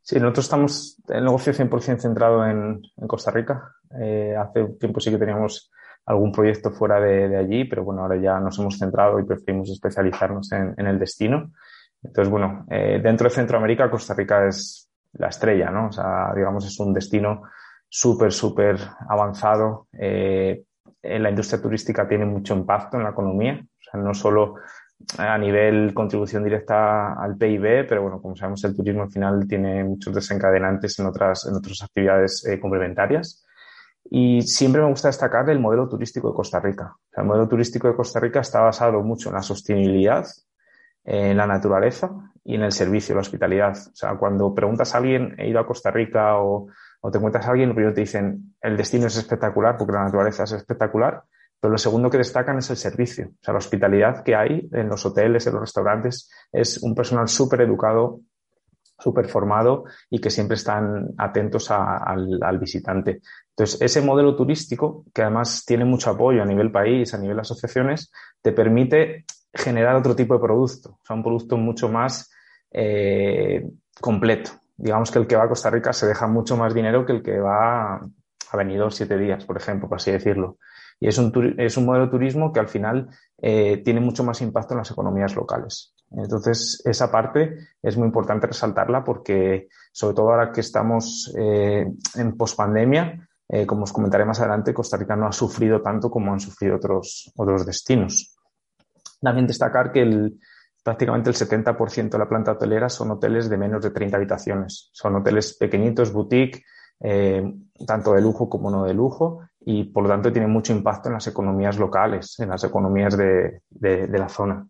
Sí, 0.00 0.18
nosotros 0.18 0.46
estamos 0.46 0.96
el 1.08 1.24
negocio 1.24 1.52
100% 1.52 1.98
centrado 1.98 2.46
en, 2.46 2.80
en 2.96 3.08
Costa 3.08 3.30
Rica. 3.30 3.74
Eh, 4.00 4.34
hace 4.38 4.64
tiempo 4.80 5.00
sí 5.00 5.10
que 5.10 5.18
teníamos 5.18 5.70
algún 6.06 6.32
proyecto 6.32 6.70
fuera 6.70 6.98
de, 6.98 7.28
de, 7.28 7.36
allí, 7.36 7.64
pero 7.66 7.84
bueno, 7.84 8.00
ahora 8.02 8.16
ya 8.16 8.40
nos 8.40 8.58
hemos 8.58 8.78
centrado 8.78 9.20
y 9.20 9.24
preferimos 9.24 9.68
especializarnos 9.68 10.50
en, 10.52 10.74
en 10.78 10.86
el 10.86 10.98
destino. 10.98 11.52
Entonces, 12.02 12.30
bueno, 12.30 12.66
eh, 12.70 13.00
dentro 13.02 13.28
de 13.28 13.34
Centroamérica, 13.34 13.90
Costa 13.90 14.14
Rica 14.14 14.46
es 14.46 14.88
la 15.14 15.28
estrella, 15.28 15.70
¿no? 15.70 15.88
O 15.88 15.92
sea, 15.92 16.32
digamos, 16.34 16.66
es 16.66 16.78
un 16.80 16.92
destino 16.92 17.42
súper, 17.88 18.32
súper 18.32 18.78
avanzado. 19.08 19.88
Eh, 19.92 20.62
la 21.02 21.30
industria 21.30 21.60
turística 21.60 22.06
tiene 22.06 22.26
mucho 22.26 22.54
impacto 22.54 22.96
en 22.96 23.04
la 23.04 23.10
economía, 23.10 23.60
o 23.62 23.82
sea, 23.82 24.00
no 24.00 24.14
solo 24.14 24.56
a 25.16 25.38
nivel 25.38 25.94
contribución 25.94 26.44
directa 26.44 27.14
al 27.14 27.36
PIB, 27.36 27.86
pero 27.88 28.02
bueno, 28.02 28.20
como 28.20 28.36
sabemos, 28.36 28.64
el 28.64 28.76
turismo 28.76 29.02
al 29.02 29.10
final 29.10 29.46
tiene 29.48 29.84
muchos 29.84 30.14
desencadenantes 30.14 30.98
en 30.98 31.06
otras, 31.06 31.46
en 31.46 31.54
otras 31.54 31.82
actividades 31.82 32.44
eh, 32.46 32.58
complementarias. 32.58 33.44
Y 34.10 34.42
siempre 34.42 34.80
me 34.80 34.88
gusta 34.88 35.08
destacar 35.08 35.48
el 35.50 35.60
modelo 35.60 35.88
turístico 35.88 36.28
de 36.28 36.34
Costa 36.34 36.60
Rica. 36.60 36.94
O 36.96 37.10
sea, 37.12 37.22
el 37.22 37.28
modelo 37.28 37.48
turístico 37.48 37.88
de 37.88 37.94
Costa 37.94 38.18
Rica 38.20 38.40
está 38.40 38.60
basado 38.60 39.02
mucho 39.02 39.28
en 39.28 39.36
la 39.36 39.42
sostenibilidad, 39.42 40.26
en 41.10 41.38
la 41.38 41.46
naturaleza 41.46 42.10
y 42.44 42.54
en 42.54 42.62
el 42.62 42.72
servicio, 42.72 43.14
la 43.14 43.22
hospitalidad. 43.22 43.72
O 43.72 43.96
sea, 43.96 44.16
cuando 44.18 44.54
preguntas 44.54 44.94
a 44.94 44.98
alguien, 44.98 45.34
he 45.38 45.48
ido 45.48 45.58
a 45.58 45.66
Costa 45.66 45.90
Rica 45.90 46.36
o, 46.36 46.66
o 47.00 47.10
te 47.10 47.16
encuentras 47.16 47.46
a 47.46 47.50
alguien, 47.50 47.74
primero 47.74 47.94
te 47.94 48.02
dicen, 48.02 48.54
el 48.60 48.76
destino 48.76 49.06
es 49.06 49.16
espectacular 49.16 49.78
porque 49.78 49.94
la 49.94 50.04
naturaleza 50.04 50.44
es 50.44 50.52
espectacular, 50.52 51.22
pero 51.58 51.72
lo 51.72 51.78
segundo 51.78 52.10
que 52.10 52.18
destacan 52.18 52.58
es 52.58 52.68
el 52.68 52.76
servicio. 52.76 53.28
O 53.28 53.42
sea, 53.42 53.54
la 53.54 53.58
hospitalidad 53.58 54.22
que 54.22 54.36
hay 54.36 54.68
en 54.70 54.88
los 54.90 55.06
hoteles, 55.06 55.46
en 55.46 55.54
los 55.54 55.62
restaurantes, 55.62 56.30
es 56.52 56.82
un 56.82 56.94
personal 56.94 57.26
súper 57.26 57.62
educado, 57.62 58.20
súper 58.98 59.28
formado 59.28 59.84
y 60.10 60.20
que 60.20 60.28
siempre 60.28 60.56
están 60.56 61.14
atentos 61.16 61.70
al, 61.70 62.38
al, 62.42 62.58
visitante. 62.58 63.22
Entonces, 63.50 63.80
ese 63.80 64.02
modelo 64.02 64.36
turístico, 64.36 65.06
que 65.14 65.22
además 65.22 65.64
tiene 65.64 65.86
mucho 65.86 66.10
apoyo 66.10 66.42
a 66.42 66.46
nivel 66.46 66.70
país, 66.70 67.14
a 67.14 67.18
nivel 67.18 67.40
asociaciones, 67.40 68.12
te 68.42 68.52
permite 68.52 69.24
generar 69.52 69.96
otro 69.96 70.14
tipo 70.14 70.34
de 70.34 70.40
producto, 70.40 70.90
o 70.90 71.06
sea, 71.06 71.16
un 71.16 71.22
producto 71.22 71.56
mucho 71.56 71.88
más 71.88 72.30
eh, 72.70 73.68
completo. 74.00 74.52
Digamos 74.76 75.10
que 75.10 75.18
el 75.18 75.26
que 75.26 75.36
va 75.36 75.44
a 75.44 75.48
Costa 75.48 75.70
Rica 75.70 75.92
se 75.92 76.06
deja 76.06 76.26
mucho 76.26 76.56
más 76.56 76.74
dinero 76.74 77.04
que 77.04 77.12
el 77.12 77.22
que 77.22 77.38
va 77.40 77.96
a 78.50 78.56
venido 78.56 78.90
siete 78.90 79.18
días, 79.18 79.44
por 79.44 79.56
ejemplo, 79.56 79.88
por 79.88 79.96
así 79.96 80.10
decirlo. 80.10 80.58
Y 81.00 81.08
es 81.08 81.18
un, 81.18 81.54
es 81.58 81.76
un 81.76 81.86
modelo 81.86 82.06
de 82.06 82.10
turismo 82.10 82.52
que 82.52 82.60
al 82.60 82.68
final 82.68 83.08
eh, 83.40 83.82
tiene 83.84 84.00
mucho 84.00 84.24
más 84.24 84.40
impacto 84.40 84.74
en 84.74 84.78
las 84.78 84.90
economías 84.90 85.34
locales. 85.36 85.94
Entonces, 86.10 86.82
esa 86.84 87.10
parte 87.10 87.68
es 87.82 87.96
muy 87.96 88.06
importante 88.06 88.46
resaltarla 88.46 89.04
porque, 89.04 89.68
sobre 89.92 90.14
todo 90.14 90.30
ahora 90.30 90.52
que 90.52 90.60
estamos 90.60 91.32
eh, 91.38 91.86
en 92.16 92.36
pospandemia, 92.36 93.28
eh, 93.48 93.66
como 93.66 93.84
os 93.84 93.92
comentaré 93.92 94.24
más 94.24 94.40
adelante, 94.40 94.74
Costa 94.74 94.96
Rica 94.96 95.16
no 95.16 95.26
ha 95.26 95.32
sufrido 95.32 95.80
tanto 95.80 96.10
como 96.10 96.32
han 96.32 96.40
sufrido 96.40 96.76
otros, 96.76 97.32
otros 97.36 97.64
destinos. 97.64 98.37
También 99.20 99.46
destacar 99.46 99.92
que 99.92 100.02
el, 100.02 100.38
prácticamente 100.88 101.28
el 101.28 101.36
70% 101.36 102.08
de 102.08 102.18
la 102.18 102.28
planta 102.28 102.52
hotelera 102.52 102.88
son 102.88 103.10
hoteles 103.10 103.50
de 103.50 103.58
menos 103.58 103.82
de 103.82 103.90
30 103.90 104.16
habitaciones. 104.16 104.88
Son 104.92 105.14
hoteles 105.16 105.54
pequeñitos, 105.58 106.12
boutique, 106.12 106.64
eh, 107.00 107.42
tanto 107.86 108.14
de 108.14 108.22
lujo 108.22 108.48
como 108.48 108.70
no 108.70 108.84
de 108.84 108.94
lujo, 108.94 109.42
y 109.60 109.84
por 109.84 110.04
lo 110.04 110.08
tanto 110.08 110.32
tienen 110.32 110.50
mucho 110.50 110.72
impacto 110.72 111.10
en 111.10 111.14
las 111.14 111.26
economías 111.26 111.78
locales, 111.78 112.40
en 112.40 112.48
las 112.48 112.64
economías 112.64 113.18
de, 113.18 113.60
de, 113.68 114.18
la 114.18 114.30
zona. 114.30 114.66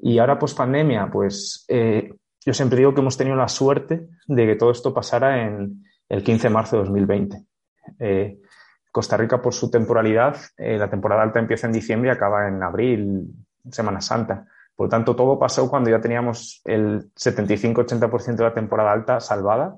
Y 0.00 0.18
ahora, 0.18 0.36
post 0.36 0.58
pandemia, 0.58 1.08
pues 1.12 1.64
eh, 1.68 2.12
yo 2.44 2.52
siempre 2.52 2.78
digo 2.78 2.92
que 2.92 3.00
hemos 3.00 3.16
tenido 3.16 3.36
la 3.36 3.46
suerte 3.46 4.08
de 4.26 4.46
que 4.46 4.56
todo 4.56 4.72
esto 4.72 4.92
pasara 4.92 5.46
en 5.46 5.84
el 6.08 6.24
15 6.24 6.48
de 6.48 6.54
marzo 6.54 6.76
de 6.76 6.82
2020. 6.82 7.44
Eh, 8.00 8.38
Costa 8.90 9.16
Rica, 9.16 9.40
por 9.40 9.54
su 9.54 9.70
temporalidad, 9.70 10.36
la 10.56 10.90
temporada 10.90 11.22
alta 11.22 11.38
empieza 11.38 11.66
en 11.66 11.72
diciembre 11.74 12.08
y 12.08 12.12
acaba 12.12 12.48
en 12.48 12.62
abril, 12.62 13.28
Semana 13.70 14.00
Santa. 14.00 14.46
Por 14.74 14.86
lo 14.86 14.90
tanto, 14.90 15.16
todo 15.16 15.38
pasó 15.38 15.70
cuando 15.70 15.90
ya 15.90 16.00
teníamos 16.00 16.60
el 16.64 17.12
75-80% 17.14 18.36
de 18.36 18.44
la 18.44 18.54
temporada 18.54 18.92
alta 18.92 19.20
salvada. 19.20 19.76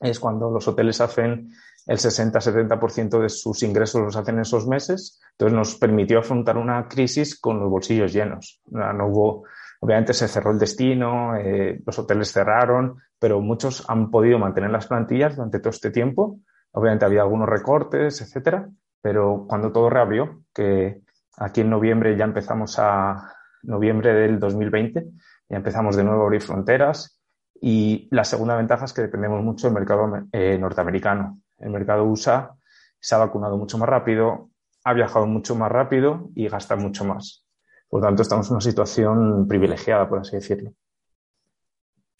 Es 0.00 0.18
cuando 0.18 0.50
los 0.50 0.66
hoteles 0.66 1.00
hacen 1.00 1.52
el 1.86 1.98
60-70% 1.98 3.20
de 3.20 3.28
sus 3.28 3.62
ingresos 3.62 4.00
los 4.02 4.16
hacen 4.16 4.36
en 4.36 4.42
esos 4.42 4.66
meses. 4.66 5.20
Entonces 5.32 5.56
nos 5.56 5.74
permitió 5.76 6.20
afrontar 6.20 6.56
una 6.56 6.88
crisis 6.88 7.38
con 7.38 7.58
los 7.58 7.70
bolsillos 7.70 8.12
llenos. 8.12 8.60
No 8.66 9.06
hubo, 9.06 9.44
obviamente 9.80 10.14
se 10.14 10.28
cerró 10.28 10.52
el 10.52 10.58
destino, 10.58 11.36
eh, 11.36 11.82
los 11.84 11.98
hoteles 11.98 12.32
cerraron, 12.32 12.96
pero 13.18 13.40
muchos 13.40 13.88
han 13.88 14.10
podido 14.10 14.38
mantener 14.38 14.70
las 14.70 14.86
plantillas 14.86 15.36
durante 15.36 15.58
todo 15.58 15.70
este 15.70 15.90
tiempo. 15.90 16.38
Obviamente 16.72 17.04
había 17.04 17.22
algunos 17.22 17.48
recortes, 17.48 18.20
etcétera, 18.20 18.68
pero 19.00 19.46
cuando 19.48 19.72
todo 19.72 19.90
reabrió, 19.90 20.42
que 20.54 21.02
aquí 21.36 21.60
en 21.62 21.70
noviembre 21.70 22.16
ya 22.16 22.24
empezamos 22.24 22.78
a 22.78 23.34
noviembre 23.62 24.12
del 24.12 24.38
2020, 24.38 25.06
ya 25.48 25.56
empezamos 25.56 25.96
de 25.96 26.04
nuevo 26.04 26.22
a 26.22 26.24
abrir 26.24 26.42
fronteras 26.42 27.20
y 27.60 28.08
la 28.10 28.24
segunda 28.24 28.56
ventaja 28.56 28.84
es 28.84 28.92
que 28.92 29.02
dependemos 29.02 29.42
mucho 29.42 29.66
del 29.66 29.74
mercado 29.74 30.26
eh, 30.32 30.58
norteamericano 30.58 31.42
el 31.62 31.70
mercado 31.70 32.04
USA 32.04 32.54
se 33.00 33.14
ha 33.14 33.18
vacunado 33.18 33.56
mucho 33.56 33.78
más 33.78 33.88
rápido, 33.88 34.50
ha 34.84 34.92
viajado 34.92 35.26
mucho 35.26 35.54
más 35.54 35.70
rápido 35.70 36.30
y 36.34 36.48
gasta 36.48 36.76
mucho 36.76 37.04
más. 37.04 37.46
Por 37.88 38.00
lo 38.00 38.06
tanto, 38.06 38.22
estamos 38.22 38.48
en 38.48 38.54
una 38.54 38.60
situación 38.60 39.46
privilegiada, 39.48 40.08
por 40.08 40.20
así 40.20 40.36
decirlo. 40.36 40.72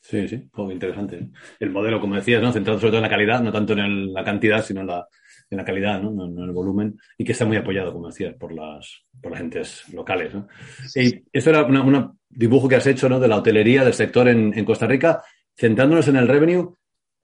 Sí, 0.00 0.26
sí, 0.28 0.50
muy 0.54 0.74
interesante. 0.74 1.30
El 1.60 1.70
modelo, 1.70 2.00
como 2.00 2.16
decías, 2.16 2.42
¿no? 2.42 2.52
centrado 2.52 2.78
sobre 2.78 2.90
todo 2.90 2.98
en 2.98 3.04
la 3.04 3.08
calidad, 3.08 3.40
no 3.40 3.52
tanto 3.52 3.72
en 3.72 4.12
la 4.12 4.24
cantidad, 4.24 4.62
sino 4.64 4.80
en 4.80 4.88
la, 4.88 5.06
en 5.52 5.58
la 5.58 5.64
calidad, 5.64 6.02
¿no? 6.02 6.24
en 6.24 6.38
el 6.38 6.50
volumen, 6.50 6.98
y 7.16 7.24
que 7.24 7.32
está 7.32 7.44
muy 7.44 7.56
apoyado, 7.56 7.92
como 7.92 8.08
decías, 8.08 8.34
por 8.34 8.52
las, 8.52 9.04
por 9.20 9.30
las 9.30 9.40
gentes 9.40 9.84
locales. 9.92 10.34
¿no? 10.34 10.48
Y 10.94 11.22
esto 11.32 11.50
era 11.50 11.64
un 11.64 12.18
dibujo 12.28 12.68
que 12.68 12.76
has 12.76 12.86
hecho 12.86 13.08
¿no? 13.08 13.20
de 13.20 13.28
la 13.28 13.36
hotelería, 13.36 13.84
del 13.84 13.94
sector 13.94 14.28
en, 14.28 14.56
en 14.56 14.64
Costa 14.64 14.86
Rica, 14.86 15.22
centrándonos 15.56 16.08
en 16.08 16.16
el 16.16 16.28
revenue. 16.28 16.74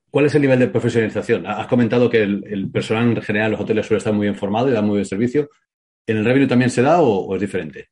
¿Cuál 0.09 0.25
es 0.25 0.35
el 0.35 0.41
nivel 0.41 0.59
de 0.59 0.67
profesionalización? 0.67 1.45
Has 1.45 1.67
comentado 1.67 2.09
que 2.09 2.23
el, 2.23 2.69
personal 2.71 3.09
en 3.09 3.21
general 3.21 3.47
en 3.47 3.51
los 3.51 3.61
hoteles 3.61 3.85
suele 3.85 3.99
estar 3.99 4.13
muy 4.13 4.25
bien 4.25 4.35
formado 4.35 4.69
y 4.69 4.71
da 4.71 4.81
muy 4.81 4.91
buen 4.91 5.05
servicio. 5.05 5.49
¿En 6.07 6.17
el 6.17 6.25
revenue 6.25 6.47
también 6.47 6.71
se 6.71 6.81
da 6.81 7.01
o, 7.01 7.35
es 7.35 7.41
diferente? 7.41 7.89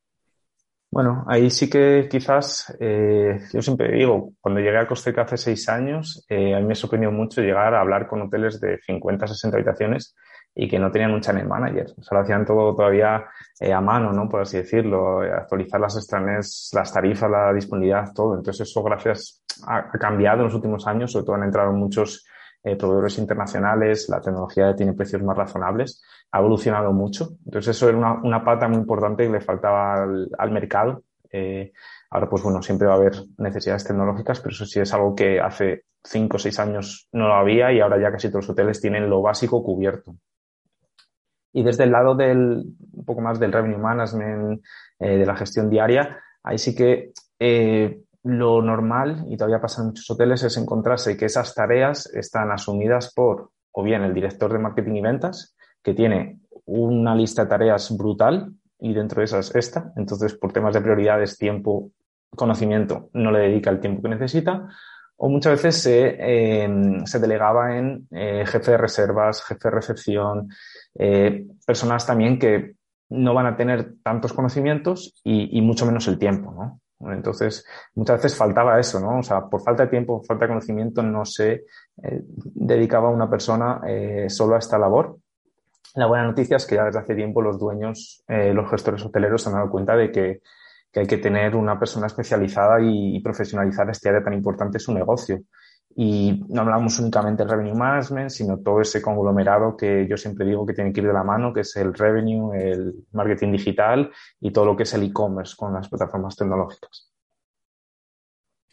Bueno, 0.90 1.26
ahí 1.28 1.50
sí 1.50 1.70
que 1.70 2.08
quizás, 2.10 2.76
eh, 2.80 3.40
yo 3.54 3.62
siempre 3.62 3.92
digo, 3.92 4.34
cuando 4.40 4.62
llegué 4.62 4.78
a 4.78 4.88
Costa 4.88 5.12
Rica 5.12 5.24
hace 5.24 5.38
seis 5.38 5.70
años, 5.70 6.26
eh, 6.30 6.56
a 6.56 6.60
mí 6.60 6.66
me 6.66 6.76
sorprendió 6.76 7.12
mucho 7.12 7.42
llegar 7.42 7.76
a 7.76 7.82
hablar 7.82 8.08
con 8.08 8.22
hoteles 8.22 8.60
de 8.60 8.80
50, 8.80 9.28
60 9.28 9.58
habitaciones 9.58 10.16
y 10.60 10.68
que 10.68 10.80
no 10.80 10.92
tenían 10.92 11.14
un 11.14 11.22
channel 11.22 11.48
manager. 11.48 11.86
O 12.00 12.02
sea, 12.02 12.18
lo 12.18 12.24
hacían 12.24 12.44
todo 12.44 12.76
todavía 12.76 13.26
eh, 13.60 13.72
a 13.72 13.80
mano, 13.80 14.12
¿no? 14.12 14.28
Por 14.28 14.42
así 14.42 14.58
decirlo, 14.58 15.22
actualizar 15.22 15.80
las 15.80 15.96
extranes, 15.98 16.72
las 16.74 16.92
tarifas, 16.92 17.30
la 17.30 17.54
disponibilidad, 17.54 18.12
todo. 18.12 18.36
Entonces 18.36 18.68
eso 18.68 18.82
gracias 18.82 19.44
ha, 19.68 19.88
cambiado 20.00 20.40
en 20.40 20.46
los 20.46 20.56
últimos 20.56 20.88
años, 20.88 21.12
sobre 21.12 21.26
todo 21.28 21.36
han 21.36 21.44
entrado 21.44 21.72
muchos 21.74 22.26
eh, 22.64 22.76
proveedores 22.76 23.20
internacionales, 23.20 24.10
la 24.10 24.20
tecnología 24.20 24.76
tiene 24.76 24.94
precios 24.94 25.22
más 25.22 25.38
razonables, 25.38 26.04
ha 26.32 26.40
evolucionado 26.40 26.92
mucho. 26.92 27.38
Entonces 27.46 27.76
eso 27.76 27.90
era 27.90 28.20
una, 28.24 28.44
pata 28.44 28.68
muy 28.68 28.80
importante 28.80 29.26
que 29.28 29.32
le 29.32 29.42
faltaba 29.42 30.06
al, 30.40 30.52
mercado. 30.52 31.04
Eh, 31.32 31.72
ahora, 32.10 32.28
pues 32.28 32.42
bueno, 32.42 32.64
siempre 32.64 32.88
va 32.88 32.96
a 32.96 32.98
haber 32.98 33.14
necesidades 33.38 33.84
tecnológicas, 33.84 34.40
pero 34.40 34.54
eso 34.54 34.66
sí 34.66 34.80
es 34.80 34.92
algo 34.92 35.14
que 35.14 35.40
hace 35.40 35.84
cinco 36.04 36.38
o 36.38 36.40
seis 36.40 36.58
años 36.58 37.10
no 37.12 37.28
lo 37.28 37.36
había 37.36 37.72
y 37.72 37.80
ahora 37.80 38.02
ya 38.02 38.12
casi 38.12 38.30
todos 38.30 38.46
los 38.46 38.50
hoteles 38.50 38.82
tienen 38.82 39.08
lo 39.08 39.22
básico 39.22 39.62
cubierto. 39.64 40.16
Y 41.58 41.64
desde 41.64 41.86
el 41.86 41.92
lado 41.92 42.14
del, 42.14 42.66
un 42.94 43.04
poco 43.04 43.20
más 43.20 43.40
del 43.40 43.52
revenue 43.52 43.80
management, 43.80 44.62
eh, 45.00 45.18
de 45.18 45.26
la 45.26 45.36
gestión 45.36 45.72
diaria, 45.72 46.20
ahí 46.44 46.60
sí 46.60 46.76
que 46.76 47.14
eh, 47.40 48.00
lo 48.22 48.62
normal, 48.62 49.26
y 49.28 49.38
todavía 49.38 49.60
pasa 49.60 49.82
en 49.82 49.88
muchos 49.88 50.08
hoteles, 50.12 50.44
es 50.44 50.56
encontrarse 50.58 51.18
que 51.18 51.26
esas 51.26 51.56
tareas 51.56 52.14
están 52.14 52.52
asumidas 52.52 53.12
por 53.12 53.50
o 53.72 53.82
bien 53.82 54.04
el 54.04 54.14
director 54.14 54.54
de 54.54 54.60
marketing 54.60 54.98
y 54.98 55.02
ventas, 55.02 55.58
que 55.82 55.96
tiene 55.96 56.42
una 56.66 57.16
lista 57.16 57.46
de 57.46 57.50
tareas 57.50 57.98
brutal 57.98 58.54
y 58.80 58.94
dentro 58.94 59.22
de 59.22 59.26
esas 59.26 59.56
esta. 59.56 59.92
Entonces, 59.96 60.36
por 60.36 60.54
temas 60.54 60.76
de 60.76 60.82
prioridades, 60.82 61.40
tiempo, 61.40 61.90
conocimiento, 62.36 63.10
no 63.14 63.32
le 63.32 63.40
dedica 63.40 63.72
el 63.72 63.80
tiempo 63.80 64.04
que 64.04 64.10
necesita. 64.10 64.68
O 65.18 65.30
muchas 65.30 65.54
veces 65.54 65.82
se, 65.82 66.16
eh, 66.20 66.70
se 67.06 67.20
delegaba 67.20 67.78
en 67.78 68.08
eh, 68.12 68.46
jefe 68.46 68.72
de 68.72 68.78
reservas, 68.78 69.44
jefe 69.44 69.70
de 69.70 69.76
recepción, 69.76 70.50
eh, 70.96 71.46
personas 71.66 72.06
también 72.06 72.40
que 72.40 72.76
no 73.10 73.34
van 73.34 73.48
a 73.48 73.58
tener 73.58 73.96
tantos 74.04 74.34
conocimientos 74.34 75.20
y, 75.24 75.58
y 75.58 75.62
mucho 75.62 75.86
menos 75.86 76.08
el 76.08 76.20
tiempo, 76.20 76.52
¿no? 76.52 76.82
Entonces, 77.00 77.66
muchas 77.96 78.22
veces 78.22 78.38
faltaba 78.38 78.80
eso, 78.80 79.00
¿no? 79.00 79.20
O 79.20 79.24
sea, 79.24 79.46
por 79.46 79.62
falta 79.62 79.84
de 79.84 79.90
tiempo, 79.90 80.24
falta 80.24 80.46
de 80.46 80.50
conocimiento, 80.50 81.04
no 81.04 81.26
se 81.26 81.66
eh, 82.04 82.22
dedicaba 82.24 83.10
una 83.10 83.30
persona 83.30 83.82
eh, 83.88 84.30
solo 84.30 84.56
a 84.56 84.60
esta 84.60 84.80
labor. 84.80 85.18
La 85.96 86.08
buena 86.08 86.26
noticia 86.26 86.58
es 86.58 86.66
que 86.66 86.76
ya 86.76 86.86
desde 86.86 87.00
hace 87.00 87.16
tiempo 87.16 87.42
los 87.42 87.60
dueños, 87.60 88.24
eh, 88.28 88.54
los 88.54 88.70
gestores 88.70 89.04
hoteleros 89.06 89.42
se 89.42 89.50
han 89.50 89.56
dado 89.56 89.70
cuenta 89.70 89.96
de 89.96 90.12
que, 90.12 90.42
que 90.92 91.02
hay 91.02 91.08
que 91.08 91.18
tener 91.18 91.56
una 91.56 91.78
persona 91.78 92.08
especializada 92.08 92.80
y, 92.82 93.20
profesionalizar 93.22 93.90
este 93.90 94.10
área 94.10 94.24
tan 94.24 94.34
importante 94.34 94.80
su 94.80 94.94
negocio. 94.94 95.42
Y 95.96 96.44
no 96.50 96.62
hablamos 96.62 97.00
únicamente 97.00 97.44
de 97.44 97.50
revenue 97.50 97.76
management, 97.76 98.30
sino 98.30 98.60
todo 98.60 98.82
ese 98.82 99.02
conglomerado 99.02 99.76
que 99.76 100.08
yo 100.08 100.16
siempre 100.16 100.46
digo 100.46 100.66
que 100.66 100.74
tiene 100.74 100.94
que 100.94 101.02
ir 101.02 101.08
de 101.08 101.14
la 101.14 101.24
mano, 101.24 101.52
que 101.52 101.62
es 101.62 101.76
el 101.76 101.94
revenue, 101.94 102.54
el 102.54 102.94
marketing 103.14 103.54
digital 103.54 104.12
y 104.40 104.52
todo 104.52 104.66
lo 104.66 104.76
que 104.76 104.84
es 104.84 104.94
el 104.94 105.04
e-commerce 105.04 105.56
con 105.58 105.74
las 105.74 105.90
plataformas 105.90 106.36
tecnológicas. 106.36 107.12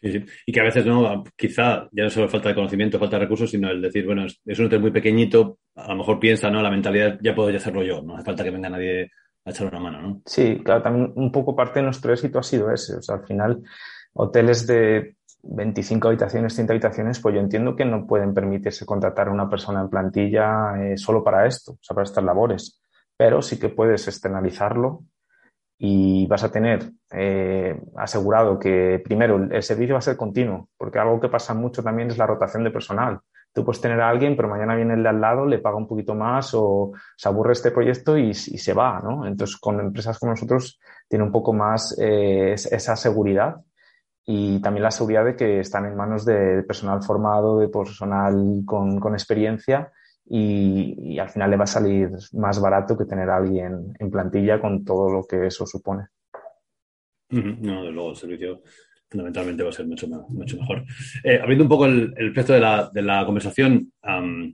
Sí, 0.04 0.12
sí. 0.12 0.25
Y 0.44 0.52
que 0.52 0.61
a 0.61 0.64
veces 0.64 0.85
no, 0.85 1.25
quizá 1.35 1.88
ya 1.90 2.04
no 2.04 2.11
solo 2.11 2.28
falta 2.28 2.50
de 2.50 2.54
conocimiento, 2.54 2.99
falta 2.99 3.16
de 3.16 3.25
recursos, 3.25 3.50
sino 3.50 3.71
el 3.71 3.80
decir, 3.80 4.04
bueno, 4.04 4.26
es 4.26 4.59
un 4.59 4.66
hotel 4.66 4.80
muy 4.80 4.90
pequeñito, 4.90 5.61
a 5.76 5.88
lo 5.88 5.97
mejor 5.97 6.21
piensa, 6.21 6.50
¿no? 6.50 6.61
La 6.61 6.71
mentalidad 6.71 7.18
ya 7.23 7.35
puedo 7.35 7.56
hacerlo 7.56 7.83
yo, 7.83 8.02
no 8.02 8.16
hace 8.16 8.25
falta 8.25 8.44
que 8.44 8.50
venga 8.50 8.68
nadie 8.68 9.11
a 9.44 9.50
echar 9.50 9.68
una 9.68 9.80
mano, 9.80 10.00
¿no? 10.00 10.22
Sí, 10.24 10.60
claro, 10.64 10.82
también 10.82 11.12
un 11.16 11.30
poco 11.30 11.54
parte 11.54 11.80
de 11.80 11.84
nuestro 11.84 12.12
éxito 12.12 12.38
ha 12.38 12.42
sido 12.42 12.70
ese. 12.70 12.96
O 12.96 13.02
sea, 13.02 13.16
al 13.16 13.26
final, 13.26 13.62
hoteles 14.14 14.66
de 14.66 15.16
25 15.42 16.08
habitaciones, 16.08 16.54
30 16.54 16.72
habitaciones, 16.72 17.20
pues 17.20 17.34
yo 17.34 17.40
entiendo 17.40 17.76
que 17.76 17.84
no 17.84 18.06
pueden 18.06 18.32
permitirse 18.32 18.86
contratar 18.86 19.28
a 19.28 19.32
una 19.32 19.48
persona 19.48 19.82
en 19.82 19.90
plantilla 19.90 20.74
eh, 20.82 20.96
solo 20.96 21.22
para 21.22 21.46
esto, 21.46 21.72
o 21.72 21.78
sea, 21.80 21.94
para 21.94 22.04
estas 22.04 22.24
labores. 22.24 22.80
Pero 23.16 23.42
sí 23.42 23.58
que 23.58 23.68
puedes 23.68 24.08
externalizarlo 24.08 25.04
y 25.78 26.26
vas 26.26 26.44
a 26.44 26.50
tener 26.50 26.90
eh, 27.12 27.78
asegurado 27.96 28.58
que 28.58 29.00
primero 29.04 29.36
el, 29.36 29.62
servicio 29.62 29.94
va 29.94 29.98
a 29.98 30.02
ser 30.02 30.16
continuo, 30.16 30.68
porque 30.76 30.98
algo 30.98 31.20
que 31.20 31.28
pasa 31.28 31.52
mucho 31.54 31.82
también 31.82 32.10
es 32.10 32.18
la 32.18 32.26
rotación 32.26 32.64
de 32.64 32.70
personal. 32.70 33.20
Tú 33.54 33.64
puedes 33.64 33.80
tener 33.80 34.00
a 34.00 34.08
alguien, 34.08 34.37
pero 34.37 34.49
mañana 34.49 34.75
viene 34.75 34.94
el 34.94 35.02
de 35.04 35.08
al 35.08 35.20
lado, 35.20 35.46
le 35.46 35.61
paga 35.61 35.76
un 35.76 35.87
poquito 35.87 36.14
más 36.14 36.52
o 36.54 36.92
se 37.16 37.28
aburre 37.28 37.52
este 37.52 37.70
proyecto 37.70 38.18
y, 38.18 38.30
y 38.30 38.34
se 38.34 38.75
va, 38.75 39.00
¿no? 39.00 39.26
Entonces, 39.26 39.56
con 39.56 39.78
empresas 39.78 40.18
como 40.18 40.32
nosotros 40.32 40.80
tiene 41.08 41.25
un 41.25 41.30
poco 41.30 41.52
más 41.52 41.96
eh, 42.00 42.52
esa 42.52 42.96
seguridad 42.96 43.56
y 44.26 44.61
también 44.61 44.82
la 44.82 44.90
seguridad 44.90 45.25
de 45.25 45.37
que 45.37 45.61
están 45.61 45.84
en 45.84 45.96
manos 45.96 46.25
de 46.25 46.62
personal 46.64 47.02
formado, 47.02 47.58
de 47.58 47.68
personal 47.68 48.62
con, 48.64 48.99
con 48.99 49.12
experiencia 49.12 49.92
y, 50.25 51.14
y, 51.14 51.18
al 51.18 51.28
final 51.28 51.50
le 51.50 51.56
va 51.56 51.64
a 51.64 51.66
salir 51.66 52.11
más 52.32 52.61
barato 52.61 52.96
que 52.96 53.04
tener 53.04 53.28
a 53.28 53.37
alguien 53.37 53.94
en 53.99 54.11
plantilla 54.11 54.61
con 54.61 54.84
todo 54.84 55.11
lo 55.11 55.25
que 55.25 55.46
eso 55.46 55.66
supone. 55.66 56.06
No, 57.28 57.84
de 57.84 57.90
luego, 57.90 58.11
el 58.11 58.16
servicio 58.16 58.62
fundamentalmente 59.14 59.62
va 59.62 59.71
a 59.71 59.73
ser 59.73 59.87
mucho, 59.87 60.09
mucho 60.09 60.56
mejor. 60.56 60.85
Eh, 61.23 61.38
abriendo 61.40 61.64
un 61.64 61.68
poco 61.68 61.87
el, 61.87 62.12
el 62.16 62.35
de 62.35 62.61
la, 62.61 62.90
de 62.92 63.02
la 63.02 63.25
conversación, 63.25 63.92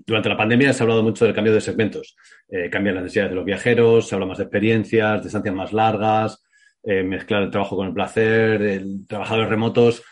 durante 0.07 0.29
la 0.29 0.37
pandemia 0.37 0.73
se 0.73 0.83
ha 0.83 0.85
hablado 0.85 1.03
mucho 1.03 1.25
del 1.25 1.35
cambio 1.35 1.55
de 1.55 1.63
segmentos. 1.63 2.15
Eh, 2.49 2.69
cambian 2.69 2.97
las 2.97 3.05
necesidades 3.05 3.31
de 3.31 3.37
los 3.37 3.45
viajeros, 3.45 4.07
se 4.07 4.15
habla 4.15 4.27
más 4.27 4.37
de 4.37 4.45
experiencias, 4.45 5.23
distancias 5.23 5.55
más 5.55 5.73
largas, 5.73 6.43
eh, 6.83 7.03
mezclar 7.03 7.43
el 7.43 7.51
trabajo 7.51 7.77
con 7.77 7.89
el 7.89 7.95
placer, 7.95 8.61
el 8.61 9.07
trabajadores 9.07 9.49
remotos. 9.49 10.03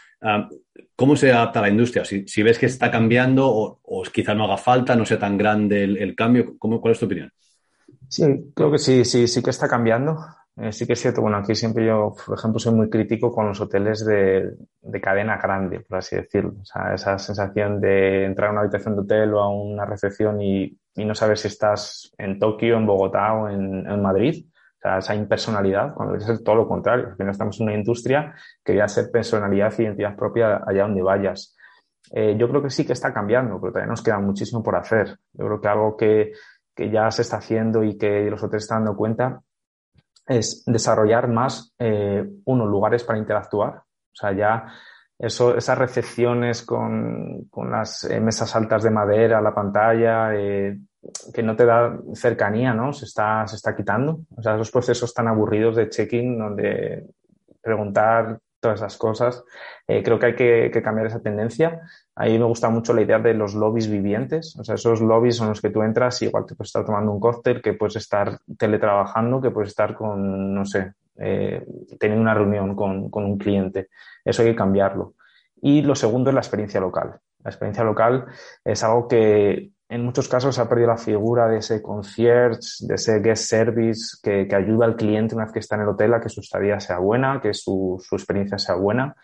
¿Cómo 0.97 1.15
se 1.15 1.31
adapta 1.31 1.61
la 1.61 1.69
industria? 1.69 2.05
Si, 2.05 2.43
ves 2.43 2.59
que 2.59 2.67
está 2.67 2.91
cambiando 2.91 3.47
o, 3.49 3.81
o, 3.83 4.03
quizá 4.05 4.35
no 4.35 4.45
haga 4.45 4.57
falta, 4.57 4.97
no 4.97 5.05
sea 5.05 5.19
tan 5.19 5.37
grande 5.37 5.85
el, 5.85 6.15
cambio, 6.17 6.57
¿cómo, 6.59 6.81
¿cuál 6.81 6.93
es 6.93 6.99
tu 6.99 7.07
opinión? 7.07 7.31
Sí, 8.09 8.25
creo 8.55 8.73
que 8.73 8.79
sí, 8.79 9.05
sí, 9.05 9.29
sí 9.29 9.43
que 9.43 9.51
está 9.51 9.69
cambiando. 9.69 10.17
Eh, 10.61 10.73
sí 10.73 10.87
que 10.87 10.95
es 10.95 11.01
cierto, 11.01 11.21
bueno, 11.21 11.37
aquí 11.37 11.55
siempre 11.55 11.87
yo, 11.87 12.15
por 12.27 12.37
ejemplo, 12.37 12.59
soy 12.59 12.75
muy 12.75 12.91
crítico 12.91 13.31
con 13.31 13.47
los 13.47 13.61
hoteles 13.61 14.05
de, 14.05 14.57
de, 14.81 15.01
cadena 15.01 15.37
grande, 15.37 15.81
por 15.81 15.99
así 15.99 16.17
decirlo. 16.17 16.55
O 16.61 16.65
sea, 16.65 16.95
esa 16.95 17.17
sensación 17.19 17.81
de 17.81 18.25
entrar 18.25 18.49
a 18.49 18.53
una 18.53 18.61
habitación 18.63 18.97
de 18.97 19.03
hotel 19.03 19.35
o 19.35 19.41
a 19.41 19.49
una 19.51 19.85
recepción 19.85 20.43
y, 20.43 20.77
y 20.97 21.05
no 21.05 21.15
saber 21.15 21.39
si 21.39 21.47
estás 21.47 22.13
en 22.19 22.41
Tokio, 22.41 22.77
en 22.77 22.87
Bogotá 22.87 23.35
o 23.35 23.49
en, 23.49 23.89
en 23.89 24.03
Madrid. 24.03 24.47
O 24.49 24.81
sea, 24.81 24.99
esa 24.99 25.15
impersonalidad, 25.15 25.95
cuando 25.95 26.15
debe 26.15 26.25
ser 26.25 26.43
todo 26.43 26.57
lo 26.57 26.69
contrario. 26.69 27.15
Al 27.17 27.29
estamos 27.29 27.61
en 27.61 27.67
una 27.69 27.77
industria 27.77 28.35
que 28.65 28.73
debe 28.73 28.89
ser 28.89 29.11
personalidad 29.13 29.73
e 29.79 29.83
identidad 29.85 30.17
propia 30.17 30.63
allá 30.67 30.83
donde 30.83 31.03
vayas. 31.03 31.57
Eh, 32.11 32.37
yo 32.37 32.49
creo 32.49 32.63
que 32.63 32.71
sí 32.71 32.85
que 32.85 32.95
está 32.95 33.13
cambiando, 33.13 33.61
pero 33.61 33.73
todavía 33.73 33.91
nos 33.91 34.03
queda 34.03 34.19
muchísimo 34.19 34.63
por 34.63 34.75
hacer. 34.75 35.19
Yo 35.35 35.47
creo 35.47 35.61
que 35.61 35.69
algo 35.69 35.97
que, 35.97 36.33
que 36.75 36.91
ya 36.91 37.11
se 37.13 37.23
está 37.23 37.37
haciendo 37.37 37.85
y 37.85 37.97
que 37.97 38.29
los 38.31 38.43
hoteles 38.43 38.65
están 38.65 38.85
dando 38.85 38.97
cuenta 38.97 39.41
es 40.29 40.63
desarrollar 40.67 41.29
más, 41.29 41.75
eh, 41.79 42.25
unos 42.45 42.69
lugares 42.69 43.03
para 43.03 43.19
interactuar. 43.19 43.77
O 43.77 44.15
sea, 44.15 44.33
ya 44.33 44.67
eso, 45.19 45.57
esas 45.57 45.79
recepciones 45.79 46.63
con, 46.63 47.47
con 47.51 47.71
las 47.71 48.05
eh, 48.05 48.21
mesas 48.21 48.55
altas 48.55 48.83
de 48.83 48.91
madera, 48.91 49.41
la 49.41 49.55
pantalla, 49.55 50.35
eh, 50.35 50.79
que 51.33 51.43
no 51.43 51.57
te 51.57 51.65
da 51.65 51.99
cercanía, 52.15 52.75
¿no? 52.75 52.93
Se 52.93 53.07
está, 53.07 53.47
se 53.47 53.57
está 53.57 53.75
quitando. 53.75 54.21
O 54.37 54.43
sea, 54.43 54.55
esos 54.55 54.71
procesos 54.71 55.15
tan 55.15 55.29
aburridos 55.29 55.77
de 55.77 55.89
check-in 55.89 56.39
donde 56.39 57.07
preguntar 57.61 58.39
todas 58.61 58.81
esas 58.81 58.97
cosas. 58.97 59.45
Eh, 59.87 60.03
creo 60.03 60.19
que 60.19 60.27
hay 60.27 60.35
que, 60.35 60.83
cambiar 60.83 61.07
esa 61.07 61.21
tendencia. 61.21 61.81
Ahí 62.15 62.39
me 62.39 62.45
gusta 62.45 62.69
mucho 62.69 62.93
la 62.93 63.03
idea 63.03 63.19
de 63.19 63.35
los 63.35 63.55
lobbies 63.55 63.89
vivientes. 63.89 64.57
O 64.59 64.65
sea, 64.65 64.75
esos 64.75 65.01
lobbies 65.01 65.37
son 65.37 65.49
los 65.49 65.61
que 65.61 65.71
tú 65.71 65.83
entras 65.83 66.21
y 66.23 66.27
igual 66.27 66.47
te 66.47 66.55
puedes 66.55 66.69
estar 66.69 66.85
tomando 66.85 67.13
un 67.13 67.21
cóctel, 67.21 67.63
que 67.63 67.75
puedes 67.75 67.97
estar 67.97 68.39
teletrabajando, 68.57 69.41
que 69.41 69.51
puedes 69.51 69.71
estar 69.71 69.95
con, 69.95 70.55
no 70.55 70.65
sé, 70.65 70.93
eh, 71.17 71.65
teniendo 71.99 72.23
una 72.23 72.35
reunión 72.35 72.75
con, 72.75 73.11
con 73.11 73.25
un 73.25 73.39
cliente. 73.39 73.89
Eso 74.25 74.43
hay 74.43 74.49
que 74.49 74.57
cambiarlo. 74.57 75.15
Y 75.61 75.83
lo 75.83 75.95
segundo 75.95 76.31
es 76.31 76.35
la 76.35 76.41
experiencia 76.41 76.81
local. 76.81 77.19
La 77.43 77.51
experiencia 77.51 77.85
local 77.85 78.27
es 78.65 78.83
algo 78.83 79.09
que 79.09 79.71
en 79.89 80.05
muchos 80.05 80.29
casos 80.29 80.55
se 80.55 80.61
ha 80.61 80.69
perdido 80.69 80.89
la 80.89 80.99
figura 80.99 81.49
de 81.49 81.59
ese 81.59 81.81
concierge, 81.81 82.61
de 82.81 82.95
ese 82.95 83.21
guest 83.21 83.45
service 83.45 84.19
que, 84.23 84.47
que, 84.47 84.55
ayuda 84.55 84.85
al 84.85 84.97
cliente 84.97 85.35
una 85.35 85.45
vez 85.45 85.53
que 85.53 85.61
está 85.61 85.77
en 85.77 85.83
el 85.83 85.89
hotel 85.89 86.13
a 86.13 86.21
que 86.21 86.29
su 86.29 86.41
estadía 86.41 86.79
sea 86.79 86.99
buena, 86.99 87.41
que 87.41 87.55
su, 87.55 88.03
su 88.07 88.15
experiencia 88.15 88.59
sea 88.59 88.75
buena. 88.75 89.17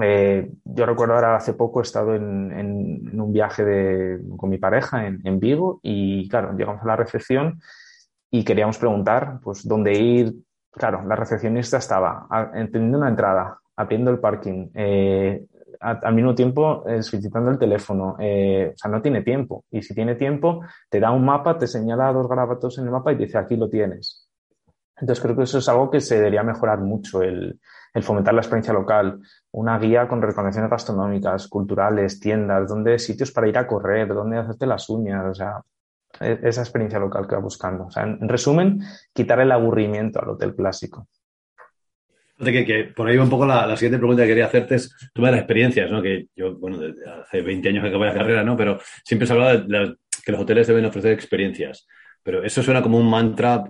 Eh, 0.00 0.52
yo 0.64 0.84
recuerdo 0.84 1.14
ahora 1.14 1.36
hace 1.36 1.54
poco 1.54 1.80
he 1.80 1.82
estado 1.82 2.14
en, 2.14 2.52
en, 2.52 3.20
un 3.20 3.32
viaje 3.32 3.64
de, 3.64 4.20
con 4.36 4.50
mi 4.50 4.58
pareja 4.58 5.06
en, 5.06 5.20
en, 5.24 5.40
Vigo 5.40 5.80
y 5.82 6.28
claro, 6.28 6.52
llegamos 6.52 6.82
a 6.82 6.86
la 6.86 6.96
recepción 6.96 7.60
y 8.30 8.44
queríamos 8.44 8.76
preguntar 8.76 9.40
pues 9.42 9.66
dónde 9.66 9.94
ir. 9.98 10.34
Claro, 10.70 11.02
la 11.06 11.16
recepcionista 11.16 11.78
estaba 11.78 12.28
entendiendo 12.52 12.98
una 12.98 13.08
entrada, 13.08 13.58
abriendo 13.74 14.10
el 14.10 14.18
parking, 14.18 14.68
eh, 14.74 15.46
al 15.80 16.14
mismo 16.14 16.34
tiempo 16.34 16.84
eh, 16.86 17.02
solicitando 17.02 17.50
el 17.50 17.58
teléfono. 17.58 18.16
Eh, 18.18 18.72
o 18.74 18.76
sea, 18.76 18.90
no 18.90 19.02
tiene 19.02 19.22
tiempo. 19.22 19.64
Y 19.70 19.82
si 19.82 19.94
tiene 19.94 20.14
tiempo, 20.14 20.62
te 20.88 21.00
da 21.00 21.10
un 21.10 21.24
mapa, 21.24 21.58
te 21.58 21.66
señala 21.66 22.12
dos 22.12 22.28
garabatos 22.28 22.78
en 22.78 22.84
el 22.84 22.90
mapa 22.90 23.12
y 23.12 23.16
dice 23.16 23.38
aquí 23.38 23.56
lo 23.56 23.68
tienes. 23.68 24.26
Entonces 24.98 25.22
creo 25.22 25.36
que 25.36 25.42
eso 25.42 25.58
es 25.58 25.68
algo 25.68 25.90
que 25.90 26.00
se 26.00 26.16
debería 26.16 26.42
mejorar 26.42 26.80
mucho, 26.80 27.22
el, 27.22 27.60
fomentar 28.00 28.32
la 28.32 28.40
experiencia 28.40 28.72
local, 28.72 29.20
una 29.52 29.78
guía 29.78 30.08
con 30.08 30.22
recomendaciones 30.22 30.70
gastronómicas, 30.70 31.48
culturales, 31.48 32.18
tiendas, 32.18 32.68
dónde 32.68 32.98
sitios 32.98 33.30
para 33.30 33.48
ir 33.48 33.58
a 33.58 33.66
correr, 33.66 34.08
dónde 34.08 34.38
hacerte 34.38 34.66
las 34.66 34.88
uñas, 34.88 35.24
o 35.26 35.34
sea, 35.34 35.60
e, 36.20 36.40
esa 36.42 36.62
experiencia 36.62 36.98
local 36.98 37.26
que 37.26 37.34
va 37.34 37.42
buscando. 37.42 37.86
O 37.86 37.90
sea, 37.90 38.04
en 38.04 38.28
resumen, 38.28 38.80
quitar 39.12 39.40
el 39.40 39.52
aburrimiento 39.52 40.20
al 40.20 40.30
hotel 40.30 40.54
clásico. 40.54 41.08
Por 42.94 43.08
ahí 43.08 43.16
va 43.16 43.24
un 43.24 43.30
poco 43.30 43.46
la, 43.46 43.74
siguiente 43.76 43.98
pregunta 43.98 44.22
que 44.22 44.28
quería 44.28 44.46
hacerte 44.46 44.74
es 44.74 44.94
de 45.14 45.22
las 45.22 45.36
experiencias, 45.36 45.90
¿no? 45.90 46.02
Que 46.02 46.26
yo, 46.36 46.54
bueno, 46.56 46.78
hace 47.22 47.40
20 47.40 47.68
años 47.68 47.82
que 47.82 47.88
acabé 47.88 48.06
la 48.06 48.14
carrera, 48.14 48.44
¿no? 48.44 48.56
Pero 48.56 48.78
siempre 49.04 49.26
se 49.26 49.32
hablaba 49.32 49.56
de, 49.56 49.96
que 50.24 50.32
los 50.32 50.40
hoteles 50.40 50.66
deben 50.66 50.84
ofrecer 50.84 51.12
experiencias. 51.12 51.86
Pero 52.22 52.42
eso 52.42 52.62
suena 52.62 52.82
como 52.82 52.98
un 52.98 53.08
mantra 53.08 53.64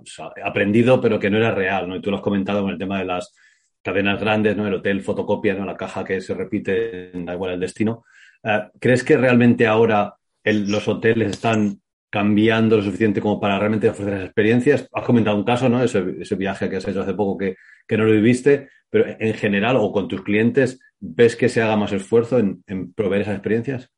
aprendido, 0.45 1.01
pero 1.01 1.19
que 1.19 1.31
no 1.31 1.37
era 1.37 1.53
real, 1.53 1.89
¿no? 1.89 1.97
Y 1.97 2.01
tú 2.01 2.11
lo 2.11 2.17
has 2.17 2.23
comentado 2.23 2.63
con 2.63 2.73
el 2.73 2.79
tema 2.79 2.99
de 2.99 3.05
las 3.05 3.35
cadenas 3.83 4.19
grandes, 4.19 4.57
¿no? 4.57 4.67
El 4.67 4.75
hotel 4.75 5.03
fotocopia, 5.03 5.55
¿no? 5.55 5.65
La 5.65 5.77
caja 5.77 6.03
que 6.03 6.21
se 6.21 6.35
repite, 6.35 7.13
da 7.15 7.35
igual 7.35 7.53
el 7.53 7.61
destino. 7.61 8.05
Uh, 8.43 8.69
¿Crees 8.81 9.05
que 9.05 9.17
realmente 9.17 9.67
ahora 9.67 10.15
los 10.45 10.89
hoteles 10.89 11.31
están 11.31 11.81
cambiando 12.11 12.77
lo 12.77 12.83
suficiente 12.83 13.21
como 13.21 13.41
para 13.41 13.59
realmente 13.59 13.89
ofrecer 13.89 14.15
esas 14.15 14.27
experiencias? 14.27 14.89
Has 14.93 15.05
comentado 15.05 15.37
un 15.37 15.45
caso, 15.45 15.69
¿no? 15.69 15.83
Ese, 15.83 16.03
viaje 16.37 16.71
que 16.71 16.77
has 16.77 16.89
hecho 16.89 17.03
hace 17.03 17.15
poco 17.15 17.37
que 17.37 17.57
que 17.87 17.97
no 17.97 18.05
lo 18.05 18.13
viviste, 18.13 18.69
pero 18.91 19.05
en 19.07 19.35
general 19.35 19.77
o 19.77 19.93
con 19.93 20.09
tus 20.09 20.23
clientes, 20.23 20.81
¿ves 20.99 21.37
que 21.37 21.49
se 21.49 21.63
haga 21.63 21.77
más 21.77 21.93
esfuerzo 21.93 22.39
en, 22.39 22.63
en 22.67 22.93
proveer 22.93 23.23
esas 23.23 23.35
experiencias? 23.35 23.91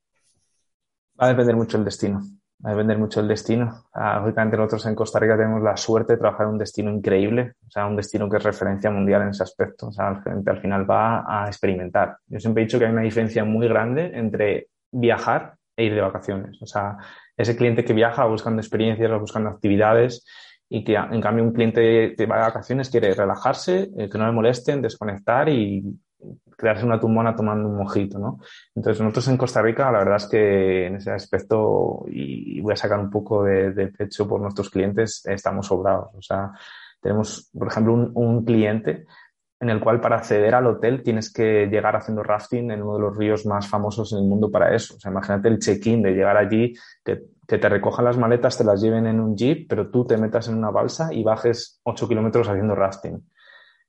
Va 1.21 1.27
a 1.27 1.29
depender 1.31 1.57
mucho 1.57 1.79
el 1.79 1.85
destino. 1.85 2.21
Va 2.65 2.71
a 2.71 2.73
depender 2.73 2.99
mucho 2.99 3.21
el 3.21 3.29
destino. 3.29 3.85
Ahorita 3.93 4.45
nosotros 4.45 4.87
en 4.87 4.95
Costa 4.95 5.21
Rica 5.21 5.37
tenemos 5.37 5.63
la 5.63 5.77
suerte 5.77 6.15
de 6.15 6.19
trabajar 6.19 6.47
en 6.47 6.55
un 6.55 6.59
destino 6.59 6.91
increíble, 6.91 7.55
o 7.67 7.71
sea, 7.71 7.87
un 7.87 7.97
destino 7.97 8.29
que 8.29 8.37
es 8.37 8.43
referencia 8.43 8.91
mundial 8.91 9.23
en 9.23 9.29
ese 9.29 9.45
aspecto. 9.45 9.89
O 9.89 9.93
sea, 9.93 10.11
la 10.11 10.23
gente 10.23 10.51
al 10.51 10.61
final 10.61 10.89
va 10.89 11.25
a 11.27 11.47
experimentar. 11.47 12.19
Yo 12.27 12.41
siempre 12.41 12.63
he 12.63 12.67
dicho 12.67 12.79
que 12.79 12.87
hay 12.87 12.93
una 12.93 13.03
diferencia 13.03 13.45
muy 13.45 13.69
grande 13.69 14.11
entre 14.15 14.69
viajar 14.91 15.55
e 15.77 15.85
ir 15.85 15.95
de 15.95 16.01
vacaciones. 16.01 16.61
O 16.61 16.67
sea, 16.67 16.97
ese 17.39 17.57
cliente 17.57 17.85
que 17.85 17.95
viaja 17.95 18.27
buscando 18.27 18.61
experiencias, 18.61 19.21
buscando 19.21 19.49
actividades, 19.49 20.27
y 20.69 20.85
que 20.85 20.95
en 20.95 21.21
cambio 21.21 21.45
un 21.45 21.53
cliente 21.53 22.15
que 22.15 22.27
va 22.27 22.37
de 22.37 22.43
vacaciones 22.43 22.91
quiere 22.91 23.15
relajarse, 23.15 23.89
eh, 23.97 24.09
que 24.11 24.19
no 24.19 24.27
le 24.27 24.33
molesten, 24.33 24.83
desconectar 24.83 25.49
y 25.49 25.83
crearse 26.57 26.85
una 26.85 26.99
tumbona 26.99 27.35
tomando 27.35 27.69
un 27.69 27.77
mojito, 27.77 28.19
¿no? 28.19 28.41
Entonces 28.75 29.01
nosotros 29.01 29.29
en 29.29 29.37
Costa 29.37 29.63
Rica 29.63 29.91
la 29.93 30.01
verdad 30.01 30.17
es 30.17 30.27
que 30.27 30.87
en 30.87 30.97
ese 30.97 31.13
aspecto, 31.13 32.05
y 32.11 32.61
voy 32.61 32.73
a 32.73 32.77
sacar 32.77 32.99
un 32.99 33.09
poco 33.09 33.45
de, 33.45 33.93
pecho 33.97 34.27
por 34.27 34.41
nuestros 34.41 34.69
clientes, 34.69 35.25
estamos 35.27 35.69
sobrados. 35.69 36.09
O 36.15 36.21
sea, 36.21 36.51
tenemos, 37.01 37.49
por 37.57 37.69
ejemplo, 37.69 37.95
un 37.95 38.45
cliente 38.45 39.07
en 39.61 39.71
el 39.71 39.81
cual 39.81 40.01
para 40.01 40.17
acceder 40.17 40.55
al 40.55 40.67
hotel 40.67 41.03
tienes 41.03 41.33
que 41.33 41.67
llegar 41.67 41.97
haciendo 41.97 42.23
rafting 42.23 42.71
en 42.71 42.83
uno 42.83 42.95
de 42.95 43.01
los 43.01 43.17
ríos 43.17 43.45
más 43.45 43.67
famosos 43.69 44.13
en 44.13 44.19
el 44.19 44.25
mundo 44.25 44.51
para 44.51 44.75
eso. 44.75 44.95
O 44.97 45.01
sea, 45.01 45.11
imagínate 45.11 45.49
el 45.49 45.59
check-in 45.59 46.03
de 46.03 46.13
llegar 46.13 46.37
allí, 46.37 46.75
que, 47.05 47.21
te 47.47 47.69
recojan 47.69 48.05
las 48.05 48.19
maletas, 48.19 48.59
te 48.59 48.65
las 48.65 48.81
lleven 48.83 49.07
en 49.07 49.21
un 49.21 49.35
jeep, 49.35 49.67
pero 49.69 49.91
tú 49.91 50.05
te 50.05 50.19
metas 50.19 50.49
en 50.49 50.57
una 50.57 50.71
balsa 50.71 51.09
y 51.13 51.23
bajes 51.23 51.81
8 51.83 52.07
kilómetros 52.07 52.47
haciendo 52.47 52.75
rafting. 52.75 53.27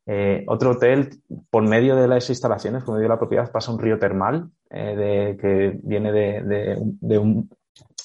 Eh, 0.05 0.45
otro 0.47 0.71
hotel, 0.71 1.09
por 1.49 1.67
medio 1.67 1.97
de 1.97 2.07
las 2.07 2.29
instalaciones, 2.29 2.83
por 2.83 2.95
medio 2.95 3.09
de 3.09 3.13
la 3.13 3.19
propiedad, 3.19 3.51
pasa 3.51 3.73
un 3.73 3.79
río 3.79 3.99
termal 3.99 4.49
eh, 4.69 4.95
de, 4.95 5.37
que 5.37 5.79
viene 5.83 6.11
de, 6.11 6.41
de, 6.41 6.77
de 6.79 7.17
un... 7.17 7.49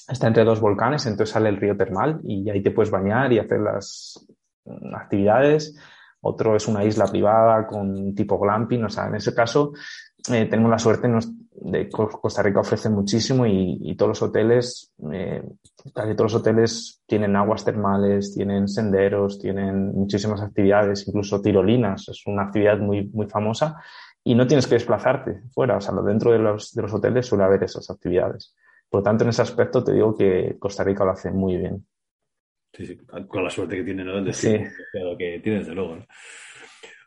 Está 0.07 0.27
entre 0.27 0.43
dos 0.43 0.59
volcanes, 0.59 1.05
entonces 1.05 1.33
sale 1.33 1.49
el 1.49 1.57
río 1.57 1.75
termal 1.75 2.19
y 2.23 2.47
ahí 2.49 2.61
te 2.61 2.71
puedes 2.71 2.91
bañar 2.91 3.31
y 3.31 3.39
hacer 3.39 3.61
las 3.61 4.27
actividades 4.93 5.75
otro 6.27 6.55
es 6.55 6.67
una 6.67 6.83
isla 6.83 7.05
privada 7.05 7.67
con 7.67 8.15
tipo 8.15 8.39
glamping, 8.39 8.83
o 8.83 8.89
sea, 8.89 9.07
en 9.07 9.15
ese 9.15 9.33
caso 9.33 9.73
eh, 10.31 10.45
tenemos 10.45 10.71
la 10.71 10.79
suerte 10.79 11.07
de 11.51 11.89
Costa 11.89 12.41
Rica 12.41 12.59
ofrece 12.59 12.89
muchísimo 12.89 13.45
y, 13.45 13.77
y 13.81 13.95
todos 13.95 14.09
los 14.09 14.21
hoteles, 14.23 14.91
eh, 15.11 15.43
casi 15.93 16.15
todos 16.15 16.33
los 16.33 16.41
hoteles 16.41 17.01
tienen 17.05 17.35
aguas 17.35 17.63
termales, 17.63 18.33
tienen 18.33 18.67
senderos, 18.67 19.39
tienen 19.39 19.93
muchísimas 19.93 20.41
actividades, 20.41 21.07
incluso 21.07 21.41
tirolinas, 21.41 22.09
es 22.09 22.23
una 22.25 22.43
actividad 22.43 22.79
muy, 22.79 23.07
muy 23.13 23.27
famosa 23.27 23.77
y 24.23 24.33
no 24.33 24.47
tienes 24.47 24.65
que 24.65 24.75
desplazarte 24.75 25.43
fuera, 25.53 25.77
o 25.77 25.81
sea, 25.81 25.93
dentro 26.01 26.31
de 26.31 26.39
los, 26.39 26.73
de 26.73 26.81
los 26.81 26.93
hoteles 26.93 27.27
suele 27.27 27.43
haber 27.43 27.63
esas 27.63 27.89
actividades. 27.91 28.55
Por 28.89 29.01
lo 29.01 29.03
tanto, 29.03 29.23
en 29.23 29.29
ese 29.29 29.43
aspecto 29.43 29.83
te 29.83 29.93
digo 29.93 30.15
que 30.15 30.57
Costa 30.57 30.83
Rica 30.83 31.05
lo 31.05 31.11
hace 31.11 31.29
muy 31.29 31.57
bien. 31.57 31.85
Sí, 32.75 32.85
sí, 32.85 32.97
con 33.27 33.43
la 33.43 33.49
suerte 33.49 33.77
que 33.77 33.83
tiene, 33.83 34.03
¿no? 34.03 34.33
sí. 34.33 34.57
que 35.17 35.39
tiene, 35.41 35.59
desde 35.59 35.73
luego. 35.73 35.95
¿no? 35.95 36.05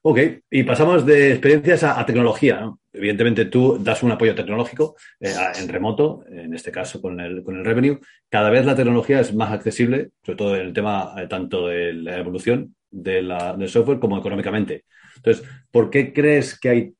Ok, 0.02 0.18
y 0.50 0.62
pasamos 0.62 1.04
de 1.04 1.33
experiencias 1.33 1.83
a, 1.85 2.00
a 2.00 2.07
tecnología. 2.07 2.61
¿no? 2.61 2.81
Evidentemente 2.92 3.44
tú 3.46 3.78
das 3.78 4.02
un 4.02 4.12
apoyo 4.12 4.35
tecnológico 4.35 4.96
eh, 5.20 5.35
en 5.61 5.68
remoto, 5.68 6.24
en 6.31 6.54
este 6.54 6.72
caso 6.72 7.02
con 7.02 7.20
el, 7.20 7.42
con 7.42 7.57
el 7.57 7.64
revenue. 7.64 8.00
Cada 8.28 8.48
vez 8.48 8.64
la 8.64 8.74
tecnología 8.74 9.20
es 9.20 9.35
más 9.35 9.52
accesible, 9.52 10.11
sobre 10.22 10.37
todo 10.37 10.57
en 10.57 10.66
el 10.66 10.72
tema 10.72 11.14
eh, 11.18 11.26
tanto 11.26 11.68
de 11.68 11.92
la 11.92 12.18
evolución 12.18 12.74
de 12.90 13.22
la, 13.22 13.54
del 13.54 13.68
software 13.68 13.98
como 13.98 14.18
económicamente. 14.18 14.85
Entonces, 15.16 15.46
¿por 15.70 15.90
qué 15.90 16.12
crees 16.12 16.59
que 16.59 16.68
hay, 16.68 16.94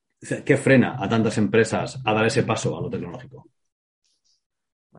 qué 0.45 0.57
frena 0.57 0.97
a 0.99 1.09
tantas 1.09 1.39
empresas 1.39 2.01
a 2.05 2.13
dar 2.13 2.27
ese 2.27 2.43
paso 2.43 2.77
a 2.77 2.83
lo 2.83 2.91
tecnológico? 2.91 3.49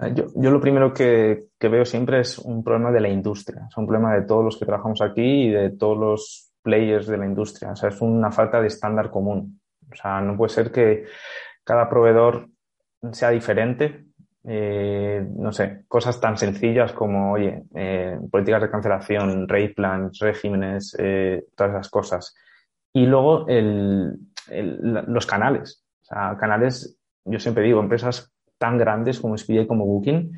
Eh, 0.02 0.14
yo, 0.16 0.26
yo, 0.36 0.52
lo 0.52 0.62
primero 0.62 0.94
que, 0.94 1.46
que, 1.58 1.68
veo 1.68 1.86
siempre 1.86 2.22
es 2.22 2.38
un 2.40 2.64
problema 2.64 2.92
de 2.92 3.02
la 3.02 3.10
industria, 3.10 3.66
es 3.70 3.78
un 3.78 3.86
problema 3.86 4.16
de 4.16 4.22
todos 4.24 4.44
los 4.44 4.58
que 4.58 4.66
trabajamos 4.66 5.02
aquí 5.02 5.48
y 5.48 5.50
de 5.50 5.72
todos 5.72 5.98
los 5.98 6.52
players 6.62 7.08
de 7.08 7.18
la 7.18 7.26
industria. 7.26 7.72
O 7.72 7.76
sea, 7.76 7.90
es 7.90 8.02
una 8.02 8.32
falta 8.32 8.62
de 8.62 8.68
estándar 8.68 9.10
común. 9.10 9.60
O 9.92 9.96
sea, 9.96 10.22
no 10.22 10.38
puede 10.38 10.50
ser 10.50 10.72
que 10.72 11.06
cada 11.64 11.90
proveedor 11.90 12.48
sea 13.12 13.30
diferente. 13.30 14.06
Eh, 14.44 15.28
no 15.36 15.52
sé, 15.52 15.84
cosas 15.88 16.20
tan 16.20 16.38
sencillas 16.38 16.94
como, 16.94 17.34
oye, 17.34 17.64
eh, 17.76 18.18
políticas 18.32 18.62
de 18.62 18.72
cancelación, 18.72 19.48
rate 19.48 19.74
plans, 19.76 20.20
regímenes, 20.20 20.96
eh, 20.98 21.46
todas 21.56 21.74
esas 21.74 21.90
cosas. 21.90 22.36
Y 22.94 23.06
luego 23.06 23.48
el, 23.48 24.18
el, 24.50 24.80
los 25.08 25.26
canales. 25.26 25.86
O 26.02 26.06
sea, 26.06 26.38
canales, 26.40 26.98
yo 27.26 27.40
siempre 27.40 27.64
digo, 27.64 27.80
empresas 27.80 28.32
tan 28.60 28.78
grandes 28.78 29.20
como 29.20 29.34
Expedia 29.34 29.64
y 29.64 29.68
como 29.68 29.86
Booking 29.86 30.32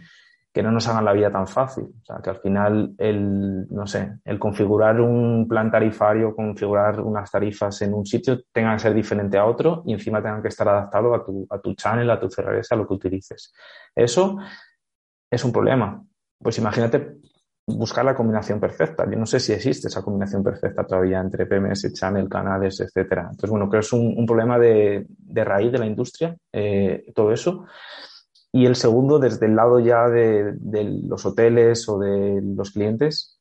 que 0.53 0.61
no 0.61 0.71
nos 0.71 0.87
hagan 0.87 1.05
la 1.05 1.13
vida 1.13 1.31
tan 1.31 1.47
fácil. 1.47 1.85
O 1.85 2.05
sea, 2.05 2.17
que 2.21 2.29
al 2.29 2.37
final 2.37 2.93
el, 2.97 3.67
no 3.69 3.87
sé, 3.87 4.17
el 4.25 4.37
configurar 4.37 4.99
un 4.99 5.47
plan 5.47 5.71
tarifario, 5.71 6.35
configurar 6.35 6.99
unas 6.99 7.31
tarifas 7.31 7.81
en 7.83 7.93
un 7.93 8.05
sitio 8.05 8.41
tenga 8.51 8.73
que 8.73 8.79
ser 8.79 8.93
diferente 8.93 9.37
a 9.37 9.45
otro 9.45 9.81
y 9.85 9.93
encima 9.93 10.21
tengan 10.21 10.41
que 10.41 10.49
estar 10.49 10.67
adaptado 10.67 11.15
a 11.15 11.23
tu, 11.23 11.47
a 11.49 11.59
tu 11.59 11.73
channel, 11.73 12.09
a 12.09 12.19
tu 12.19 12.27
CRS, 12.27 12.73
a 12.73 12.75
lo 12.75 12.85
que 12.85 12.93
utilices. 12.93 13.53
Eso 13.95 14.37
es 15.29 15.45
un 15.45 15.53
problema. 15.53 16.03
Pues 16.37 16.57
imagínate 16.57 17.19
buscar 17.65 18.03
la 18.03 18.15
combinación 18.15 18.59
perfecta. 18.59 19.05
Yo 19.09 19.17
no 19.17 19.25
sé 19.25 19.39
si 19.39 19.53
existe 19.53 19.87
esa 19.87 20.01
combinación 20.01 20.43
perfecta 20.43 20.85
todavía 20.85 21.21
entre 21.21 21.45
PMS, 21.45 21.93
channel, 21.93 22.27
canales, 22.27 22.81
etcétera. 22.81 23.21
Entonces, 23.23 23.49
bueno, 23.49 23.69
creo 23.69 23.79
que 23.79 23.85
es 23.85 23.93
un, 23.93 24.25
problema 24.25 24.59
de, 24.59 25.05
de, 25.07 25.43
raíz 25.45 25.71
de 25.71 25.77
la 25.77 25.85
industria, 25.85 26.35
eh, 26.51 27.05
todo 27.15 27.31
eso. 27.31 27.65
Y 28.51 28.65
el 28.65 28.75
segundo, 28.75 29.17
desde 29.19 29.45
el 29.45 29.55
lado 29.55 29.79
ya 29.79 30.09
de, 30.09 30.57
los 31.03 31.25
hoteles 31.25 31.87
o 31.87 31.99
de 31.99 32.41
los 32.41 32.71
clientes, 32.71 33.39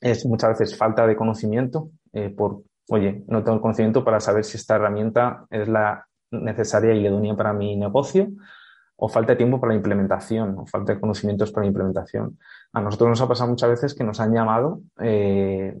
es 0.00 0.24
muchas 0.26 0.58
veces 0.58 0.76
falta 0.76 1.06
de 1.06 1.16
conocimiento 1.16 1.90
eh, 2.12 2.30
por, 2.30 2.62
oye, 2.88 3.24
no 3.26 3.42
tengo 3.42 3.60
conocimiento 3.60 4.04
para 4.04 4.20
saber 4.20 4.44
si 4.44 4.56
esta 4.56 4.76
herramienta 4.76 5.46
es 5.50 5.66
la 5.66 6.06
necesaria 6.30 6.94
y 6.94 7.04
idónea 7.04 7.34
para 7.34 7.52
mi 7.52 7.74
negocio 7.76 8.28
o 8.96 9.08
falta 9.08 9.32
de 9.32 9.36
tiempo 9.36 9.60
para 9.60 9.72
la 9.72 9.76
implementación 9.76 10.56
o 10.58 10.66
falta 10.66 10.94
de 10.94 11.00
conocimientos 11.00 11.50
para 11.50 11.64
la 11.64 11.68
implementación. 11.68 12.38
A 12.72 12.80
nosotros 12.80 13.10
nos 13.10 13.20
ha 13.20 13.28
pasado 13.28 13.50
muchas 13.50 13.70
veces 13.70 13.94
que 13.94 14.04
nos 14.04 14.20
han 14.20 14.34
llamado 14.34 14.82
eh, 15.00 15.80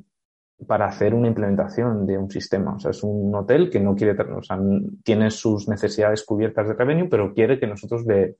para 0.66 0.86
hacer 0.86 1.14
una 1.14 1.28
implementación 1.28 2.06
de 2.06 2.18
un 2.18 2.30
sistema. 2.30 2.74
O 2.74 2.78
sea, 2.78 2.90
es 2.90 3.02
un 3.02 3.34
hotel 3.34 3.70
que 3.70 3.80
no 3.80 3.94
quiere, 3.94 4.20
o 4.20 4.42
sea, 4.42 4.58
tiene 5.04 5.30
sus 5.30 5.68
necesidades 5.68 6.24
cubiertas 6.24 6.68
de 6.68 6.74
revenue, 6.74 7.08
pero 7.08 7.32
quiere 7.32 7.60
que 7.60 7.66
nosotros 7.66 8.04
le, 8.06 8.36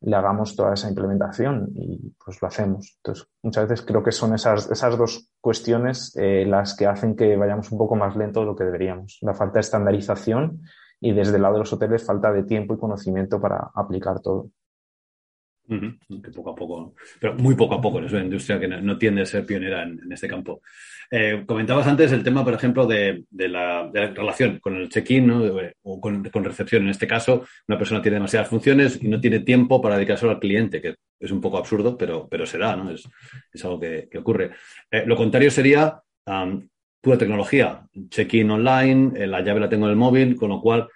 le 0.00 0.16
hagamos 0.16 0.56
toda 0.56 0.74
esa 0.74 0.88
implementación 0.88 1.70
y 1.74 2.12
pues 2.22 2.42
lo 2.42 2.48
hacemos. 2.48 2.94
Entonces, 2.96 3.28
muchas 3.42 3.68
veces 3.68 3.86
creo 3.86 4.02
que 4.02 4.12
son 4.12 4.34
esas, 4.34 4.70
esas 4.70 4.98
dos 4.98 5.30
cuestiones 5.40 6.14
eh, 6.16 6.44
las 6.46 6.76
que 6.76 6.86
hacen 6.86 7.16
que 7.16 7.36
vayamos 7.36 7.70
un 7.70 7.78
poco 7.78 7.94
más 7.94 8.16
lento 8.16 8.40
de 8.40 8.46
lo 8.46 8.56
que 8.56 8.64
deberíamos. 8.64 9.18
La 9.22 9.34
falta 9.34 9.54
de 9.54 9.60
estandarización 9.60 10.62
y 11.00 11.12
desde 11.12 11.36
el 11.36 11.42
lado 11.42 11.54
de 11.54 11.60
los 11.60 11.72
hoteles 11.72 12.04
falta 12.04 12.32
de 12.32 12.42
tiempo 12.42 12.74
y 12.74 12.78
conocimiento 12.78 13.40
para 13.40 13.70
aplicar 13.74 14.20
todo. 14.20 14.50
Que 15.66 16.30
poco 16.30 16.50
a 16.50 16.54
poco, 16.54 16.94
pero 17.18 17.34
muy 17.34 17.54
poco 17.54 17.74
a 17.74 17.80
poco, 17.80 17.98
es 18.00 18.12
una 18.12 18.24
industria 18.24 18.60
que 18.60 18.68
no, 18.68 18.98
tiende 18.98 19.22
a 19.22 19.26
ser 19.26 19.46
pionera 19.46 19.82
en, 19.82 20.12
este 20.12 20.28
campo. 20.28 20.60
Eh, 21.10 21.44
comentabas 21.46 21.86
antes 21.86 22.12
el 22.12 22.22
tema, 22.22 22.44
por 22.44 22.52
ejemplo, 22.52 22.86
de, 22.86 23.24
la, 23.30 23.90
relación 23.90 24.58
con 24.58 24.76
el 24.76 24.90
check-in 24.90 25.30
o 25.82 26.00
con, 26.00 26.44
recepción. 26.44 26.82
En 26.82 26.90
este 26.90 27.06
caso, 27.06 27.46
una 27.66 27.78
persona 27.78 28.02
tiene 28.02 28.16
demasiadas 28.16 28.48
funciones 28.48 29.02
y 29.02 29.08
no 29.08 29.20
tiene 29.20 29.40
tiempo 29.40 29.80
para 29.80 29.96
dedicarse 29.96 30.28
al 30.28 30.38
cliente, 30.38 30.82
que 30.82 30.96
es 31.18 31.30
un 31.30 31.40
poco 31.40 31.56
absurdo, 31.56 31.96
pero, 31.96 32.28
pero 32.28 32.44
se 32.44 32.58
da, 32.58 32.76
¿no? 32.76 32.90
Es, 32.90 33.08
algo 33.64 33.80
que, 33.80 34.08
ocurre. 34.18 34.50
Eh, 34.90 35.04
lo 35.06 35.16
contrario 35.16 35.50
sería 35.50 35.98
pura 37.00 37.18
tecnología, 37.18 37.86
check-in 38.10 38.50
online, 38.50 39.12
eh, 39.22 39.26
la 39.26 39.40
llave 39.40 39.60
la 39.60 39.68
tengo 39.68 39.86
en 39.86 39.92
el 39.92 39.96
móvil, 39.96 40.36
con 40.36 40.50
lo 40.50 40.60
cual 40.60 40.88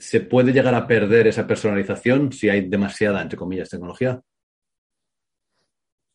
¿se 0.00 0.20
puede 0.20 0.52
llegar 0.52 0.74
a 0.74 0.86
perder 0.86 1.26
esa 1.26 1.46
personalización 1.46 2.32
si 2.32 2.48
hay 2.48 2.68
demasiada, 2.68 3.22
entre 3.22 3.38
comillas, 3.38 3.68
tecnología? 3.68 4.20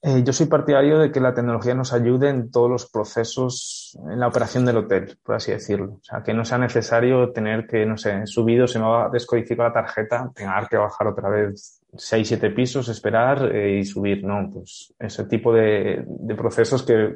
Eh, 0.01 0.21
yo 0.23 0.33
soy 0.33 0.45
partidario 0.45 0.99
de 0.99 1.11
que 1.11 1.19
la 1.19 1.33
tecnología 1.33 1.73
nos 1.73 1.91
ayude 1.91 2.29
en 2.29 2.51
todos 2.51 2.69
los 2.69 2.91
procesos, 2.91 3.97
en 4.07 4.19
la 4.19 4.27
operación 4.27 4.63
del 4.63 4.77
hotel, 4.77 5.17
por 5.23 5.33
así 5.33 5.51
decirlo. 5.51 5.93
O 5.93 6.03
sea, 6.03 6.21
que 6.21 6.31
no 6.31 6.45
sea 6.45 6.59
necesario 6.59 7.31
tener 7.31 7.65
que, 7.65 7.87
no 7.87 7.97
sé, 7.97 8.27
subido, 8.27 8.67
se 8.67 8.77
me 8.77 8.85
va 8.85 9.05
a 9.07 9.09
la 9.09 9.73
tarjeta, 9.73 10.31
tener 10.35 10.67
que 10.69 10.77
bajar 10.77 11.07
otra 11.07 11.29
vez 11.29 11.81
seis, 11.97 12.27
siete 12.27 12.49
pisos, 12.51 12.89
esperar 12.89 13.55
eh, 13.55 13.79
y 13.79 13.85
subir, 13.85 14.23
¿no? 14.23 14.49
Pues 14.51 14.93
ese 14.99 15.25
tipo 15.25 15.53
de, 15.53 16.05
procesos 16.37 16.83
que, 16.83 17.13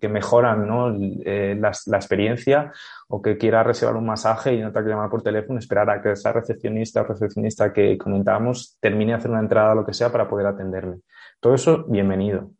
que, 0.00 0.08
mejoran, 0.08 0.66
¿no? 0.66 0.94
Eh, 1.24 1.56
la, 1.58 1.72
la, 1.86 1.96
experiencia 1.96 2.72
o 3.08 3.20
que 3.20 3.36
quiera 3.36 3.62
reservar 3.62 3.96
un 3.96 4.06
masaje 4.06 4.54
y 4.54 4.60
no 4.60 4.72
te 4.72 4.82
que 4.82 4.88
llamar 4.88 5.10
por 5.10 5.22
teléfono, 5.22 5.58
esperar 5.58 5.90
a 5.90 6.00
que 6.02 6.12
esa 6.12 6.32
recepcionista 6.32 7.02
o 7.02 7.04
recepcionista 7.04 7.72
que 7.72 7.98
comentábamos 7.98 8.76
termine 8.80 9.12
de 9.12 9.18
hacer 9.18 9.30
una 9.30 9.40
entrada 9.40 9.72
o 9.72 9.76
lo 9.76 9.86
que 9.86 9.94
sea 9.94 10.10
para 10.10 10.28
poder 10.28 10.46
atenderme. 10.46 11.00
Todo 11.40 11.54
eso, 11.54 11.84
bienvenido. 11.88 12.50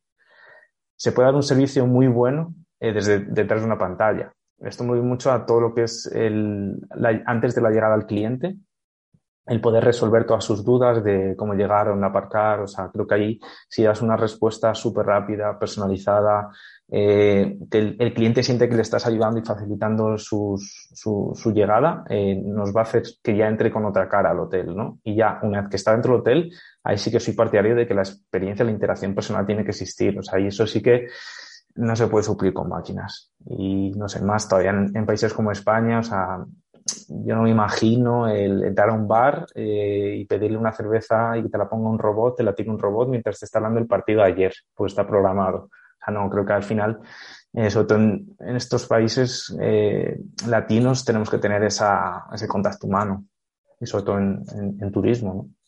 Se 0.96 1.12
puede 1.12 1.26
dar 1.26 1.34
un 1.34 1.42
servicio 1.42 1.86
muy 1.86 2.08
bueno 2.08 2.54
eh, 2.78 2.92
desde 2.92 3.20
detrás 3.20 3.60
de 3.60 3.66
una 3.66 3.78
pantalla. 3.78 4.32
Esto 4.58 4.84
me 4.84 5.00
mucho 5.00 5.32
a 5.32 5.46
todo 5.46 5.60
lo 5.60 5.74
que 5.74 5.84
es 5.84 6.06
el, 6.06 6.78
antes 7.24 7.54
de 7.54 7.62
la 7.62 7.70
llegada 7.70 7.94
al 7.94 8.06
cliente, 8.06 8.56
el 9.46 9.60
poder 9.60 9.84
resolver 9.84 10.26
todas 10.26 10.44
sus 10.44 10.64
dudas 10.64 11.02
de 11.02 11.34
cómo 11.36 11.54
llegar, 11.54 11.88
dónde 11.88 12.06
aparcar. 12.06 12.60
O 12.60 12.66
sea, 12.66 12.88
creo 12.92 13.06
que 13.06 13.14
ahí 13.14 13.40
si 13.68 13.82
das 13.82 14.02
una 14.02 14.16
respuesta 14.16 14.74
súper 14.74 15.06
rápida, 15.06 15.58
personalizada, 15.58 16.50
eh, 16.92 17.56
que 17.70 17.96
el, 17.98 18.14
cliente 18.14 18.42
siente 18.42 18.68
que 18.68 18.74
le 18.74 18.82
estás 18.82 19.06
ayudando 19.06 19.38
y 19.40 19.44
facilitando 19.44 20.18
su, 20.18 20.56
su, 20.92 21.52
llegada, 21.52 22.04
eh, 22.08 22.40
nos 22.44 22.74
va 22.74 22.80
a 22.80 22.84
hacer 22.84 23.02
que 23.22 23.36
ya 23.36 23.48
entre 23.48 23.70
con 23.70 23.84
otra 23.84 24.08
cara 24.08 24.30
al 24.30 24.40
hotel, 24.40 24.74
¿no? 24.76 24.98
Y 25.04 25.16
ya, 25.16 25.38
una 25.42 25.62
vez 25.62 25.70
que 25.70 25.76
está 25.76 25.92
dentro 25.92 26.12
del 26.12 26.20
hotel, 26.20 26.52
ahí 26.82 26.98
sí 26.98 27.10
que 27.10 27.20
soy 27.20 27.34
partidario 27.34 27.76
de 27.76 27.86
que 27.86 27.94
la 27.94 28.02
experiencia, 28.02 28.64
la 28.64 28.72
interacción 28.72 29.14
personal 29.14 29.46
tiene 29.46 29.64
que 29.64 29.70
existir. 29.70 30.18
O 30.18 30.22
sea, 30.22 30.40
y 30.40 30.48
eso 30.48 30.66
sí 30.66 30.82
que 30.82 31.06
no 31.76 31.94
se 31.94 32.08
puede 32.08 32.24
suplir 32.24 32.52
con 32.52 32.68
máquinas. 32.68 33.32
Y 33.46 33.92
no 33.92 34.08
sé, 34.08 34.20
más 34.22 34.48
todavía 34.48 34.70
en 34.70 35.06
países 35.06 35.32
como 35.32 35.52
España, 35.52 36.00
o 36.00 36.02
sea, 36.02 36.44
yo 37.08 37.34
no 37.34 37.42
me 37.42 37.50
imagino 37.50 38.28
el 38.28 38.62
entrar 38.64 38.90
a 38.90 38.92
un 38.92 39.06
bar 39.08 39.46
eh, 39.54 40.16
y 40.18 40.24
pedirle 40.24 40.56
una 40.56 40.72
cerveza 40.72 41.36
y 41.36 41.42
que 41.42 41.48
te 41.48 41.58
la 41.58 41.68
ponga 41.68 41.90
un 41.90 41.98
robot, 41.98 42.36
te 42.36 42.42
la 42.42 42.54
tire 42.54 42.70
un 42.70 42.78
robot 42.78 43.08
mientras 43.08 43.38
te 43.38 43.44
está 43.44 43.58
hablando 43.58 43.80
el 43.80 43.86
partido 43.86 44.22
ayer, 44.22 44.52
pues 44.74 44.92
está 44.92 45.06
programado. 45.06 45.64
O 45.64 46.04
sea, 46.04 46.14
no, 46.14 46.28
creo 46.30 46.44
que 46.44 46.52
al 46.52 46.62
final, 46.62 47.00
eh, 47.52 47.70
sobre 47.70 47.86
todo 47.86 47.98
en, 47.98 48.56
estos 48.56 48.86
países 48.86 49.56
eh, 49.60 50.20
latinos, 50.46 51.04
tenemos 51.04 51.28
que 51.28 51.38
tener 51.38 51.62
ese 51.64 52.48
contacto 52.48 52.86
humano 52.86 53.24
y 53.80 53.86
sobre 53.86 54.04
todo 54.04 54.18
en, 54.18 54.42
en 54.80 54.92
turismo. 54.92 55.34
¿no? 55.34 55.59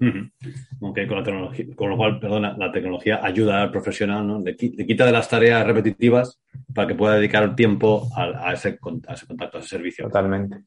Con, 0.00 1.16
la 1.16 1.22
tecnología, 1.22 1.66
con 1.76 1.90
lo 1.90 1.96
cual, 1.96 2.18
perdona, 2.18 2.56
la 2.56 2.72
tecnología 2.72 3.20
ayuda 3.22 3.62
al 3.62 3.70
profesional, 3.70 4.26
¿no? 4.26 4.40
Le, 4.40 4.56
quita 4.56 5.04
de 5.04 5.12
las 5.12 5.28
tareas 5.28 5.66
repetitivas 5.66 6.40
para 6.74 6.88
que 6.88 6.94
pueda 6.94 7.16
dedicar 7.16 7.54
tiempo 7.54 8.08
a, 8.16 8.54
ese, 8.54 8.78
contacto, 8.78 9.58
a 9.58 9.60
ese 9.60 9.68
servicio. 9.68 10.06
Totalmente. 10.06 10.62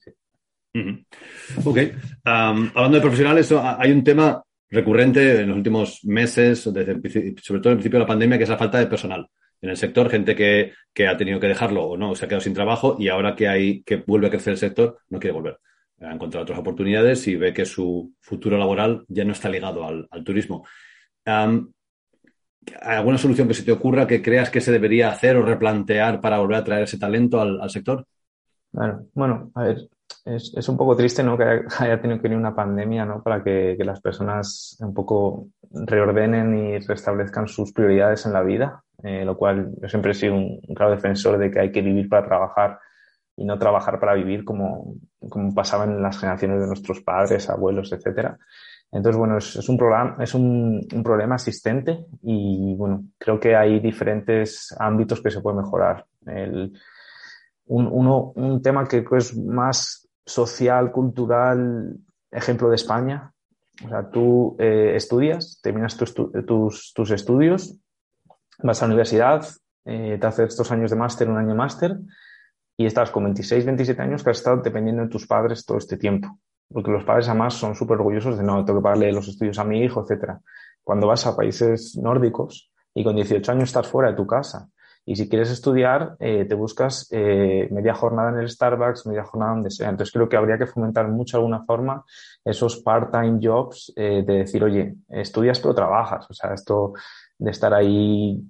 Ok. 1.63 1.77
hablando 2.23 2.97
de 2.97 3.01
profesionales, 3.01 3.51
hay 3.51 3.91
un 3.91 4.03
tema 4.03 4.41
recurrente 4.69 5.41
en 5.41 5.47
los 5.47 5.57
últimos 5.57 6.05
meses, 6.05 6.59
sobre 6.59 6.83
todo 6.83 6.83
en 6.83 6.89
el 6.97 7.01
principio 7.01 7.99
de 7.99 7.99
la 7.99 8.07
pandemia, 8.07 8.37
que 8.37 8.43
es 8.43 8.49
la 8.49 8.57
falta 8.57 8.79
de 8.79 8.87
personal 8.87 9.27
en 9.61 9.69
el 9.69 9.77
sector, 9.77 10.09
gente 10.09 10.35
que, 10.35 10.73
que, 10.93 11.07
ha 11.07 11.15
tenido 11.15 11.39
que 11.39 11.47
dejarlo 11.47 11.85
o 11.85 11.97
no, 11.97 12.15
se 12.15 12.25
ha 12.25 12.27
quedado 12.27 12.41
sin 12.41 12.53
trabajo 12.53 12.97
y 12.99 13.07
ahora 13.07 13.33
que 13.33 13.47
hay 13.47 13.81
que 13.83 13.95
vuelve 13.95 14.27
a 14.27 14.29
crecer 14.29 14.51
el 14.51 14.57
sector, 14.57 14.99
no 15.09 15.19
quiere 15.19 15.33
volver 15.33 15.57
ha 16.03 16.13
encontrado 16.13 16.43
otras 16.43 16.59
oportunidades 16.59 17.27
y 17.27 17.35
ve 17.35 17.53
que 17.53 17.65
su 17.65 18.13
futuro 18.19 18.57
laboral 18.57 19.05
ya 19.07 19.23
no 19.23 19.31
está 19.31 19.49
ligado 19.49 19.85
al, 19.85 20.23
turismo. 20.23 20.65
¿Alguna 22.81 23.17
solución 23.17 23.47
que 23.47 23.53
se 23.53 23.63
te 23.63 23.71
ocurra 23.71 24.07
que 24.07 24.21
creas 24.21 24.49
que 24.49 24.61
se 24.61 24.71
debería 24.71 25.09
hacer 25.09 25.37
o 25.37 25.43
replantear 25.43 26.21
para 26.21 26.39
volver 26.39 26.57
a 26.57 26.63
traer 26.63 26.83
ese 26.83 26.97
talento 26.97 27.41
al, 27.41 27.69
sector? 27.69 28.05
Bueno, 28.71 29.05
bueno, 29.13 29.51
a 29.55 29.63
ver, 29.63 29.89
es, 30.25 30.69
un 30.69 30.77
poco 30.77 30.95
triste 30.95 31.23
¿no? 31.23 31.37
que 31.37 31.43
haya, 31.79 32.01
tenido 32.01 32.17
que 32.17 32.23
venir 32.23 32.37
una 32.37 32.55
pandemia 32.55 33.05
¿no? 33.05 33.21
para 33.21 33.43
que, 33.43 33.77
las 33.79 34.01
personas 34.01 34.77
un 34.79 34.93
poco 34.93 35.47
reordenen 35.71 36.57
y 36.57 36.79
restablezcan 36.79 37.47
sus 37.47 37.73
prioridades 37.73 38.25
en 38.25 38.33
la 38.33 38.41
vida, 38.41 38.83
eh, 39.03 39.25
lo 39.25 39.37
cual 39.37 39.73
yo 39.81 39.89
siempre 39.89 40.11
he 40.11 40.15
sido 40.15 40.35
un 40.35 40.61
claro 40.75 40.91
defensor 40.91 41.37
de 41.37 41.51
que 41.51 41.59
hay 41.59 41.71
que 41.71 41.81
vivir 41.81 42.07
para 42.09 42.25
trabajar 42.25 42.79
y 43.35 43.45
no 43.45 43.57
trabajar 43.57 43.99
para 43.99 44.13
vivir 44.13 44.43
como, 44.43 44.95
como 45.29 45.53
pasaba 45.53 45.85
en 45.85 46.01
las 46.01 46.17
generaciones 46.17 46.59
de 46.59 46.67
nuestros 46.67 47.01
padres, 47.01 47.49
abuelos, 47.49 47.91
etcétera. 47.91 48.37
Entonces, 48.91 49.17
bueno, 49.17 49.37
es, 49.37 49.55
es 49.55 49.67
un, 49.69 49.77
programa, 49.77 50.17
es 50.23 50.35
un, 50.35 50.87
un, 50.93 51.03
problema 51.03 51.35
existente 51.35 52.05
y, 52.21 52.75
bueno, 52.75 53.05
creo 53.17 53.39
que 53.39 53.55
hay 53.55 53.79
diferentes 53.79 54.75
ámbitos 54.79 55.19
que 55.19 55.31
se 55.31 55.41
puede 55.41 55.57
mejorar. 55.57 56.05
El, 56.27 56.73
un, 57.65 57.87
uno, 57.87 58.33
un 58.35 58.61
tema 58.61 58.87
que 58.87 59.03
es 59.17 59.35
más 59.35 60.07
social, 60.25 60.91
cultural, 60.91 61.97
ejemplo 62.31 62.69
de 62.69 62.75
España. 62.75 63.31
O 63.83 63.89
sea, 63.89 64.09
tú 64.09 64.55
eh, 64.59 64.93
estudias, 64.95 65.59
terminas 65.61 65.97
tus, 65.97 66.13
tus, 66.13 66.93
tus, 66.93 67.11
estudios, 67.11 67.75
vas 68.59 68.81
a 68.81 68.85
la 68.85 68.93
universidad, 68.93 69.45
eh, 69.85 70.17
te 70.19 70.27
haces 70.27 70.55
dos 70.55 70.71
años 70.71 70.91
de 70.91 70.97
máster, 70.97 71.27
un 71.29 71.37
año 71.37 71.55
máster, 71.55 71.97
y 72.77 72.85
estás 72.85 73.11
con 73.11 73.23
26, 73.23 73.65
27 73.65 74.01
años 74.01 74.23
que 74.23 74.29
has 74.29 74.37
estado 74.37 74.57
dependiendo 74.57 75.03
de 75.03 75.09
tus 75.09 75.27
padres 75.27 75.65
todo 75.65 75.77
este 75.77 75.97
tiempo. 75.97 76.39
Porque 76.69 76.91
los 76.91 77.03
padres 77.03 77.27
además 77.27 77.53
son 77.53 77.75
súper 77.75 77.97
orgullosos 77.97 78.37
de 78.37 78.43
no, 78.43 78.65
tengo 78.65 78.79
que 78.79 78.83
pagarle 78.83 79.11
los 79.11 79.27
estudios 79.27 79.59
a 79.59 79.63
mi 79.63 79.83
hijo, 79.83 80.01
etcétera. 80.01 80.39
Cuando 80.83 81.07
vas 81.07 81.25
a 81.27 81.35
países 81.35 81.97
nórdicos 81.97 82.71
y 82.93 83.03
con 83.03 83.15
18 83.15 83.51
años 83.51 83.69
estás 83.69 83.87
fuera 83.87 84.09
de 84.09 84.15
tu 84.15 84.25
casa 84.25 84.69
y 85.05 85.15
si 85.15 85.27
quieres 85.27 85.51
estudiar, 85.51 86.15
eh, 86.19 86.45
te 86.45 86.55
buscas 86.55 87.09
eh, 87.11 87.67
media 87.71 87.93
jornada 87.93 88.29
en 88.29 88.39
el 88.39 88.49
Starbucks, 88.49 89.05
media 89.05 89.25
jornada 89.25 89.53
donde 89.53 89.69
sea. 89.69 89.89
Entonces 89.89 90.13
creo 90.13 90.29
que 90.29 90.37
habría 90.37 90.57
que 90.57 90.65
fomentar 90.65 91.09
mucho 91.09 91.37
de 91.37 91.41
alguna 91.41 91.65
forma 91.65 92.05
esos 92.45 92.81
part-time 92.81 93.39
jobs 93.41 93.91
eh, 93.97 94.23
de 94.25 94.33
decir, 94.39 94.63
oye, 94.63 94.95
estudias 95.09 95.59
pero 95.59 95.75
trabajas. 95.75 96.25
O 96.29 96.33
sea, 96.33 96.53
esto 96.53 96.93
de 97.37 97.51
estar 97.51 97.73
ahí 97.73 98.41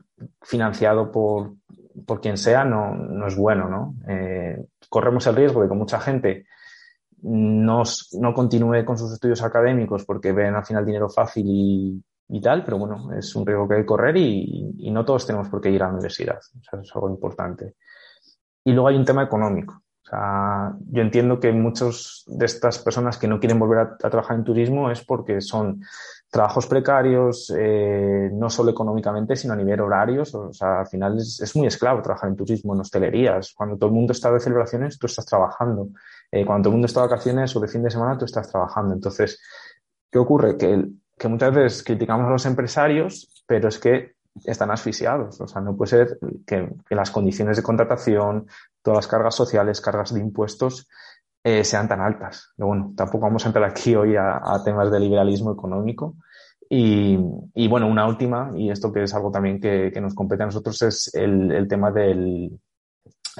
financiado 0.44 1.12
por, 1.12 1.54
por 2.06 2.22
quien 2.22 2.38
sea 2.38 2.64
no, 2.64 2.96
no 2.96 3.28
es 3.28 3.36
bueno, 3.36 3.70
¿no? 3.70 3.96
Eh, 4.08 4.66
corremos 4.90 5.26
el 5.28 5.36
riesgo 5.36 5.62
de 5.62 5.70
que 5.70 5.76
mucha 5.76 6.00
gente 6.00 6.46
no, 7.22 7.84
no 8.14 8.34
continúe 8.34 8.84
con 8.86 8.98
sus 8.98 9.14
estudios 9.14 9.42
académicos 9.44 10.06
porque 10.06 10.32
ven 10.32 10.56
al 10.56 10.66
final 10.66 10.86
dinero 10.86 11.10
fácil 11.10 11.46
y, 11.48 12.04
y 12.30 12.42
tal, 12.42 12.64
pero 12.64 12.78
bueno, 12.78 13.12
es 13.14 13.36
un 13.36 13.46
riesgo 13.46 13.68
que 13.68 13.76
hay 13.76 13.82
que 13.82 13.86
correr 13.86 14.18
y, 14.18 14.76
y, 14.78 14.92
no 14.92 15.06
todos 15.06 15.26
tenemos 15.26 15.50
por 15.50 15.62
qué 15.62 15.70
ir 15.70 15.84
a 15.84 15.88
la 15.88 15.94
universidad. 15.94 16.40
O 16.72 16.80
es 16.80 16.96
algo 16.96 17.10
importante. 17.10 17.76
Y 18.64 18.72
luego 18.72 18.88
hay 18.88 18.96
un 18.96 19.06
tema 19.06 19.24
económico. 19.24 19.84
O 20.06 20.10
sea, 20.10 20.74
yo 20.90 21.02
entiendo 21.02 21.40
que 21.40 21.52
muchas 21.54 22.24
de 22.28 22.46
estas 22.46 22.80
personas 22.80 23.18
que 23.18 23.28
no 23.28 23.40
quieren 23.40 23.60
volver 23.60 23.80
a, 23.80 23.98
trabajar 23.98 24.38
en 24.38 24.44
turismo 24.44 24.92
es 24.92 25.04
porque 25.04 25.40
son 25.42 25.82
trabajos 26.34 26.66
precarios, 26.66 27.54
eh, 27.56 28.28
no 28.34 28.50
solo 28.50 28.72
económicamente, 28.72 29.36
sino 29.36 29.54
a 29.54 29.56
nivel 29.56 29.82
horarios. 29.82 30.34
O 30.34 30.52
sea, 30.52 30.80
al 30.80 30.88
final 30.88 31.20
es, 31.20 31.56
muy 31.56 31.68
esclavo 31.68 32.02
trabajar 32.02 32.28
en 32.28 32.36
turismo, 32.36 32.74
en 32.74 32.80
hostelerías. 32.80 33.54
Cuando 33.54 33.78
todo 33.78 33.90
el 33.90 33.96
mundo 33.96 34.14
está 34.14 34.32
de 34.32 34.40
celebraciones, 34.40 34.98
tú 34.98 35.06
estás 35.06 35.28
trabajando. 35.28 35.90
Eh, 36.32 36.44
cuando 36.44 36.64
todo 36.64 36.70
el 36.72 36.78
mundo 36.78 36.88
está 36.88 37.02
de 37.02 37.08
vacaciones 37.08 37.56
o 37.56 37.60
de 37.60 37.68
fin 37.68 37.84
de 37.84 37.92
semana, 37.92 38.18
tú 38.18 38.26
estás 38.26 38.50
trabajando. 38.52 38.96
Entonces, 38.96 39.40
¿qué 40.10 40.18
ocurre? 40.18 40.58
Que, 40.58 40.90
que 41.20 41.28
muchas 41.28 41.54
veces 41.54 41.84
criticamos 41.84 42.26
a 42.26 42.32
los 42.32 42.48
empresarios, 42.48 43.44
pero 43.46 43.68
es 43.68 43.78
que 43.78 44.16
están 44.44 44.72
asfixiados. 44.72 45.40
O 45.40 45.48
sea, 45.48 45.62
no 45.62 45.78
puede 45.78 45.90
ser 45.90 46.20
que, 46.48 46.68
las 46.90 47.12
condiciones 47.12 47.58
de 47.58 47.64
contratación, 47.64 48.48
todas 48.82 48.98
las 48.98 49.08
cargas 49.08 49.36
sociales, 49.36 49.82
cargas 49.82 50.14
de 50.14 50.20
impuestos, 50.20 50.88
eh, 51.44 51.64
sean 51.64 51.88
tan 51.88 52.02
altas. 52.02 52.54
Pero 52.56 52.68
bueno, 52.68 52.94
tampoco 52.96 53.26
vamos 53.26 53.44
a 53.46 53.50
entrar 53.50 53.66
aquí 53.66 53.96
hoy 53.96 54.16
a, 54.16 54.42
temas 54.64 54.92
de 54.92 55.00
liberalismo 55.00 55.52
económico. 55.52 56.16
Y, 56.70 57.18
bueno, 57.68 57.88
una 57.88 58.08
última, 58.08 58.52
y 58.56 58.72
esto 58.72 58.92
que 58.92 59.04
es 59.04 59.14
algo 59.14 59.30
también 59.30 59.60
que, 59.60 59.92
nos 60.02 60.16
compete 60.16 60.42
a 60.42 60.48
nosotros, 60.48 60.82
es 60.82 61.14
el 61.14 61.68
tema 61.68 61.92
del, 61.92 62.58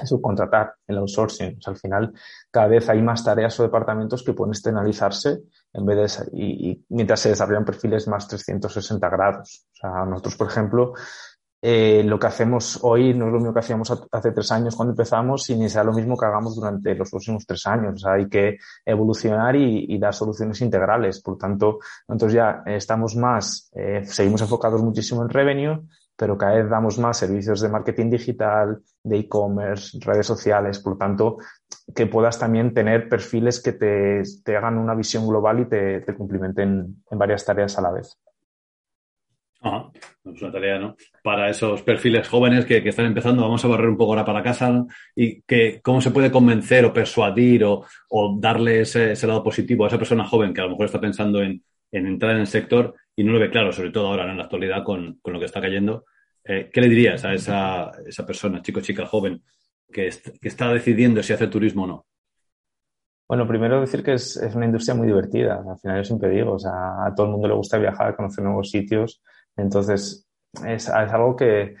subcontratar, 0.04 0.74
el 0.86 0.98
outsourcing. 0.98 1.58
O 1.58 1.60
sea, 1.60 1.72
al 1.72 1.78
final, 1.78 2.12
cada 2.50 2.66
vez 2.66 2.88
hay 2.88 3.00
más 3.02 3.24
tareas 3.24 3.58
o 3.60 3.62
departamentos 3.62 4.22
que 4.22 4.32
pueden 4.32 4.52
externalizarse 4.52 5.42
en 5.72 5.86
vez 5.86 6.16
de, 6.16 6.38
y, 6.38 6.84
mientras 6.88 7.20
se 7.20 7.30
desarrollan 7.30 7.64
perfiles 7.64 8.08
más 8.08 8.26
360 8.26 9.08
grados. 9.08 9.66
O 9.72 9.76
sea, 9.76 10.04
nosotros, 10.04 10.36
por 10.36 10.48
ejemplo, 10.48 10.94
eh, 11.66 12.02
lo 12.04 12.18
que 12.18 12.26
hacemos 12.26 12.78
hoy 12.82 13.14
no 13.14 13.24
es 13.24 13.32
lo 13.32 13.38
mismo 13.38 13.54
que 13.54 13.60
hacíamos 13.60 13.90
hace 14.12 14.32
tres 14.32 14.52
años 14.52 14.76
cuando 14.76 14.92
empezamos 14.92 15.48
y 15.48 15.56
ni 15.56 15.70
será 15.70 15.84
lo 15.84 15.94
mismo 15.94 16.14
que 16.14 16.26
hagamos 16.26 16.56
durante 16.56 16.94
los 16.94 17.08
próximos 17.10 17.46
tres 17.46 17.66
años. 17.66 17.94
O 17.94 17.96
sea, 17.96 18.12
hay 18.12 18.28
que 18.28 18.58
evolucionar 18.84 19.56
y, 19.56 19.96
dar 19.98 20.12
soluciones 20.12 20.60
integrales. 20.60 21.22
Por 21.22 21.38
tanto, 21.38 21.78
nosotros 22.06 22.34
ya 22.34 22.62
estamos 22.66 23.16
más, 23.16 23.70
eh, 23.74 24.02
seguimos 24.04 24.42
enfocados 24.42 24.82
muchísimo 24.82 25.22
en 25.22 25.30
revenue, 25.30 25.88
pero 26.14 26.36
cada 26.36 26.56
vez 26.56 26.68
damos 26.68 26.98
más 26.98 27.16
servicios 27.16 27.62
de 27.62 27.70
marketing 27.70 28.10
digital, 28.10 28.82
de 29.02 29.20
e-commerce, 29.20 29.98
redes 30.02 30.26
sociales, 30.26 30.80
por 30.80 30.98
tanto, 30.98 31.38
que 31.94 32.06
puedas 32.06 32.38
también 32.38 32.74
tener 32.74 33.08
perfiles 33.08 33.62
que 33.62 33.72
te, 33.72 34.22
hagan 34.54 34.76
una 34.76 34.94
visión 34.94 35.26
global 35.26 35.60
y 35.60 35.64
te, 35.64 36.02
te 36.02 36.14
complementen 36.14 37.02
en 37.10 37.18
varias 37.18 37.42
tareas 37.42 37.78
a 37.78 37.80
la 37.80 37.90
vez. 37.90 38.18
Ah, 39.66 39.90
es 40.26 40.42
una 40.42 40.52
tarea, 40.52 40.78
¿no? 40.78 40.94
Para 41.22 41.48
esos 41.48 41.80
perfiles 41.80 42.28
jóvenes 42.28 42.66
que, 42.66 42.86
están 42.86 43.06
empezando, 43.06 43.40
vamos 43.40 43.64
a 43.64 43.68
barrer 43.68 43.88
un 43.88 43.96
poco 43.96 44.12
ahora 44.12 44.24
para 44.24 44.42
casa 44.42 44.84
y 45.16 45.40
que 45.40 45.80
cómo 45.82 46.02
se 46.02 46.10
puede 46.10 46.30
convencer 46.30 46.84
o 46.84 46.92
persuadir 46.92 47.64
o, 47.64 47.86
darle 48.38 48.82
ese, 48.82 49.26
lado 49.26 49.42
positivo 49.42 49.84
a 49.84 49.88
esa 49.88 49.96
persona 49.96 50.26
joven 50.26 50.52
que 50.52 50.60
a 50.60 50.64
lo 50.64 50.72
mejor 50.72 50.84
está 50.84 51.00
pensando 51.00 51.42
en, 51.42 51.62
en 51.90 52.06
entrar 52.06 52.32
en 52.32 52.42
el 52.42 52.46
sector 52.46 52.94
y 53.16 53.24
no 53.24 53.32
lo 53.32 53.38
ve 53.38 53.48
claro, 53.48 53.72
sobre 53.72 53.90
todo 53.90 54.08
ahora 54.08 54.30
en 54.30 54.36
la 54.36 54.44
actualidad 54.44 54.84
con, 54.84 55.18
lo 55.24 55.38
que 55.38 55.46
está 55.46 55.62
cayendo. 55.62 56.04
Eh, 56.44 56.68
¿Qué 56.70 56.82
le 56.82 56.90
dirías 56.90 57.24
a 57.24 57.32
esa, 57.32 57.90
esa 58.06 58.26
persona, 58.26 58.60
chico, 58.60 58.82
chica, 58.82 59.06
joven, 59.06 59.42
que, 59.90 60.10
que, 60.42 60.48
está 60.48 60.70
decidiendo 60.74 61.22
si 61.22 61.32
hace 61.32 61.46
turismo 61.46 61.84
o 61.84 61.86
no? 61.86 62.06
Bueno, 63.26 63.48
primero 63.48 63.80
decir 63.80 64.02
que 64.02 64.12
es, 64.12 64.36
es, 64.36 64.54
una 64.54 64.66
industria 64.66 64.94
muy 64.94 65.06
divertida. 65.06 65.64
Al 65.66 65.78
final 65.78 65.96
yo 65.96 66.04
siempre 66.04 66.28
digo, 66.28 66.52
o 66.52 66.58
sea, 66.58 67.06
a 67.06 67.14
todo 67.14 67.28
el 67.28 67.32
mundo 67.32 67.48
le 67.48 67.54
gusta 67.54 67.78
viajar, 67.78 68.14
conocer 68.14 68.44
nuevos 68.44 68.68
sitios. 68.68 69.22
Entonces, 69.56 70.26
es, 70.66 70.88
es 70.88 70.88
algo 70.88 71.36
que, 71.36 71.76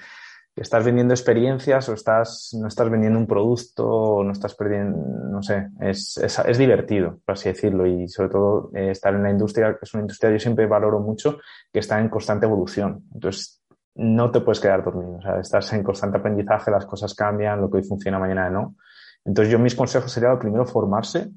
estás 0.56 0.84
vendiendo 0.84 1.14
experiencias 1.14 1.88
o 1.88 1.94
estás, 1.94 2.50
no 2.60 2.68
estás 2.68 2.88
vendiendo 2.88 3.18
un 3.18 3.26
producto 3.26 3.88
o 3.88 4.24
no 4.24 4.32
estás 4.32 4.54
perdiendo, 4.54 4.96
no 5.28 5.42
sé, 5.42 5.68
es, 5.80 6.16
es, 6.18 6.38
es 6.38 6.58
divertido, 6.58 7.18
por 7.24 7.32
así 7.32 7.48
decirlo, 7.48 7.86
y 7.86 8.08
sobre 8.08 8.28
todo 8.28 8.70
eh, 8.74 8.90
estar 8.90 9.14
en 9.14 9.24
la 9.24 9.30
industria, 9.30 9.72
que 9.72 9.80
es 9.82 9.94
una 9.94 10.02
industria 10.02 10.30
yo 10.30 10.38
siempre 10.38 10.66
valoro 10.66 11.00
mucho, 11.00 11.38
que 11.72 11.80
está 11.80 12.00
en 12.00 12.08
constante 12.08 12.46
evolución. 12.46 13.04
Entonces, 13.12 13.62
no 13.96 14.30
te 14.30 14.40
puedes 14.40 14.60
quedar 14.60 14.84
dormido, 14.84 15.16
o 15.16 15.22
sea, 15.22 15.40
estás 15.40 15.72
en 15.72 15.82
constante 15.82 16.18
aprendizaje, 16.18 16.70
las 16.70 16.86
cosas 16.86 17.14
cambian, 17.14 17.60
lo 17.60 17.70
que 17.70 17.78
hoy 17.78 17.84
funciona 17.84 18.18
mañana 18.18 18.48
no. 18.48 18.76
Entonces, 19.24 19.50
yo 19.52 19.58
mis 19.58 19.74
consejos 19.74 20.12
serían 20.12 20.38
primero 20.38 20.66
formarse, 20.66 21.30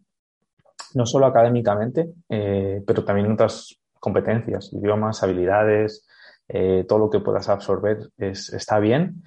no 0.94 1.06
solo 1.06 1.26
académicamente, 1.26 2.14
eh, 2.30 2.84
pero 2.86 3.04
también 3.04 3.28
en 3.28 3.34
otras 3.34 3.80
competencias, 4.00 4.72
idiomas, 4.74 5.24
habilidades, 5.24 6.08
eh, 6.50 6.86
todo 6.88 7.00
lo 7.00 7.10
que 7.10 7.20
puedas 7.20 7.50
absorber 7.50 8.10
es, 8.18 8.54
está 8.54 8.80
bien. 8.80 9.24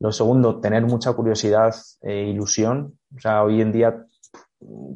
Lo 0.00 0.12
segundo, 0.12 0.60
tener 0.60 0.84
mucha 0.84 1.12
curiosidad 1.12 1.74
e 2.02 2.24
ilusión. 2.24 2.98
O 3.16 3.20
sea, 3.20 3.44
hoy 3.44 3.60
en 3.60 3.72
día 3.72 4.04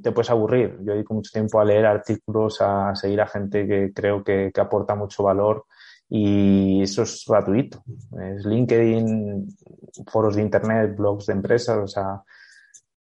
te 0.03 0.13
puedes 0.13 0.31
aburrir. 0.31 0.79
Yo 0.83 0.93
dedico 0.93 1.15
mucho 1.15 1.31
tiempo 1.33 1.61
a 1.61 1.65
leer 1.65 1.87
artículos, 1.87 2.61
a 2.61 2.95
seguir 2.95 3.21
a 3.21 3.27
gente 3.27 3.67
que 3.67 3.93
creo 3.95 4.25
que, 4.25 4.51
que 4.53 4.61
aporta 4.61 4.95
mucho 4.95 5.23
valor 5.23 5.67
y 6.09 6.83
eso 6.83 7.03
es 7.03 7.25
gratuito. 7.27 7.83
Es 8.21 8.45
LinkedIn, 8.47 9.49
foros 10.07 10.37
de 10.37 10.43
Internet, 10.43 10.97
blogs 10.97 11.27
de 11.27 11.35
empresas, 11.35 11.79
o 11.79 11.87
sea, 11.87 12.23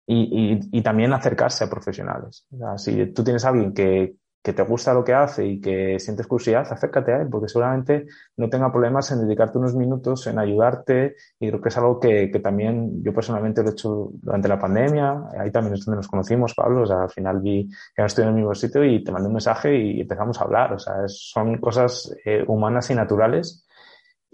y, 0.06 0.58
y, 0.70 0.82
también 0.82 1.12
acercarse 1.12 1.64
a 1.64 1.70
profesionales. 1.70 2.46
O 2.50 2.78
si 2.78 3.06
tú 3.12 3.24
tienes 3.24 3.44
a 3.44 3.48
alguien 3.48 3.72
que, 3.72 4.16
que 4.42 4.52
te 4.52 4.62
gusta 4.62 4.92
lo 4.92 5.04
que 5.04 5.14
hace 5.14 5.46
y 5.46 5.60
que 5.60 6.00
sientes 6.00 6.26
curiosidad, 6.26 6.66
acércate 6.68 7.12
a 7.12 7.22
él, 7.22 7.28
porque 7.30 7.48
seguramente 7.48 8.06
no 8.36 8.50
tenga 8.50 8.72
problemas 8.72 9.10
en 9.12 9.20
dedicarte 9.20 9.58
unos 9.58 9.76
minutos, 9.76 10.26
en 10.26 10.38
ayudarte, 10.38 11.14
y 11.38 11.48
creo 11.48 11.60
que 11.60 11.68
es 11.68 11.76
algo 11.78 12.00
que, 12.00 12.30
que 12.30 12.40
también 12.40 13.02
yo 13.04 13.14
personalmente 13.14 13.62
lo 13.62 13.68
he 13.68 13.72
hecho 13.72 14.10
durante 14.14 14.48
la 14.48 14.58
pandemia, 14.58 15.28
ahí 15.38 15.52
también 15.52 15.74
es 15.74 15.84
donde 15.84 15.98
nos 15.98 16.08
conocimos, 16.08 16.54
Pablo, 16.54 16.82
o 16.82 16.86
sea, 16.86 17.02
al 17.02 17.10
final 17.10 17.40
vi 17.40 17.68
que 17.94 18.02
no 18.02 18.06
estoy 18.06 18.22
en 18.22 18.30
el 18.30 18.34
mismo 18.34 18.54
sitio 18.54 18.84
y 18.84 19.04
te 19.04 19.12
mandé 19.12 19.28
un 19.28 19.34
mensaje 19.34 19.76
y 19.76 20.00
empezamos 20.00 20.40
a 20.40 20.44
hablar, 20.44 20.72
o 20.72 20.78
sea, 20.78 20.94
son 21.06 21.58
cosas 21.58 22.12
eh, 22.24 22.44
humanas 22.46 22.90
y 22.90 22.94
naturales. 22.94 23.66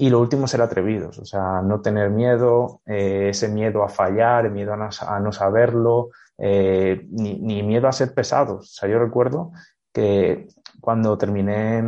Y 0.01 0.11
lo 0.11 0.21
último, 0.21 0.47
ser 0.47 0.62
atrevidos, 0.62 1.18
o 1.18 1.25
sea, 1.25 1.61
no 1.61 1.81
tener 1.81 2.11
miedo, 2.11 2.83
eh, 2.87 3.31
ese 3.31 3.49
miedo 3.49 3.83
a 3.83 3.88
fallar, 3.88 4.49
miedo 4.49 4.73
a 4.73 4.77
no, 4.77 4.88
a 5.09 5.18
no 5.18 5.33
saberlo, 5.33 6.11
eh, 6.38 7.05
ni, 7.11 7.40
ni, 7.40 7.64
miedo 7.64 7.88
a 7.88 7.92
ser 7.92 8.14
pesados. 8.14 8.61
O 8.61 8.73
sea, 8.73 8.88
yo 8.88 9.01
recuerdo 9.01 9.51
que 9.99 10.47
cuando 10.81 11.19
terminé, 11.19 11.83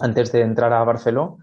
antes 0.00 0.32
de 0.32 0.42
entrar 0.42 0.70
a 0.74 0.84
Barcelona, 0.84 1.34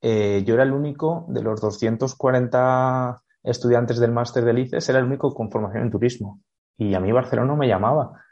eh, 0.00 0.42
yo 0.46 0.54
era 0.54 0.62
el 0.62 0.72
único 0.72 1.26
de 1.28 1.42
los 1.42 1.60
240 1.60 3.22
estudiantes 3.42 3.98
del 3.98 4.10
máster 4.10 4.42
de 4.44 4.58
ICES, 4.58 4.88
era 4.88 5.00
el 5.00 5.04
único 5.04 5.34
con 5.34 5.50
formación 5.50 5.82
en 5.82 5.90
turismo. 5.90 6.40
Y 6.78 6.94
a 6.94 7.00
mí 7.00 7.12
Barcelona 7.12 7.48
no 7.48 7.56
me 7.56 7.68
llamaba, 7.68 8.22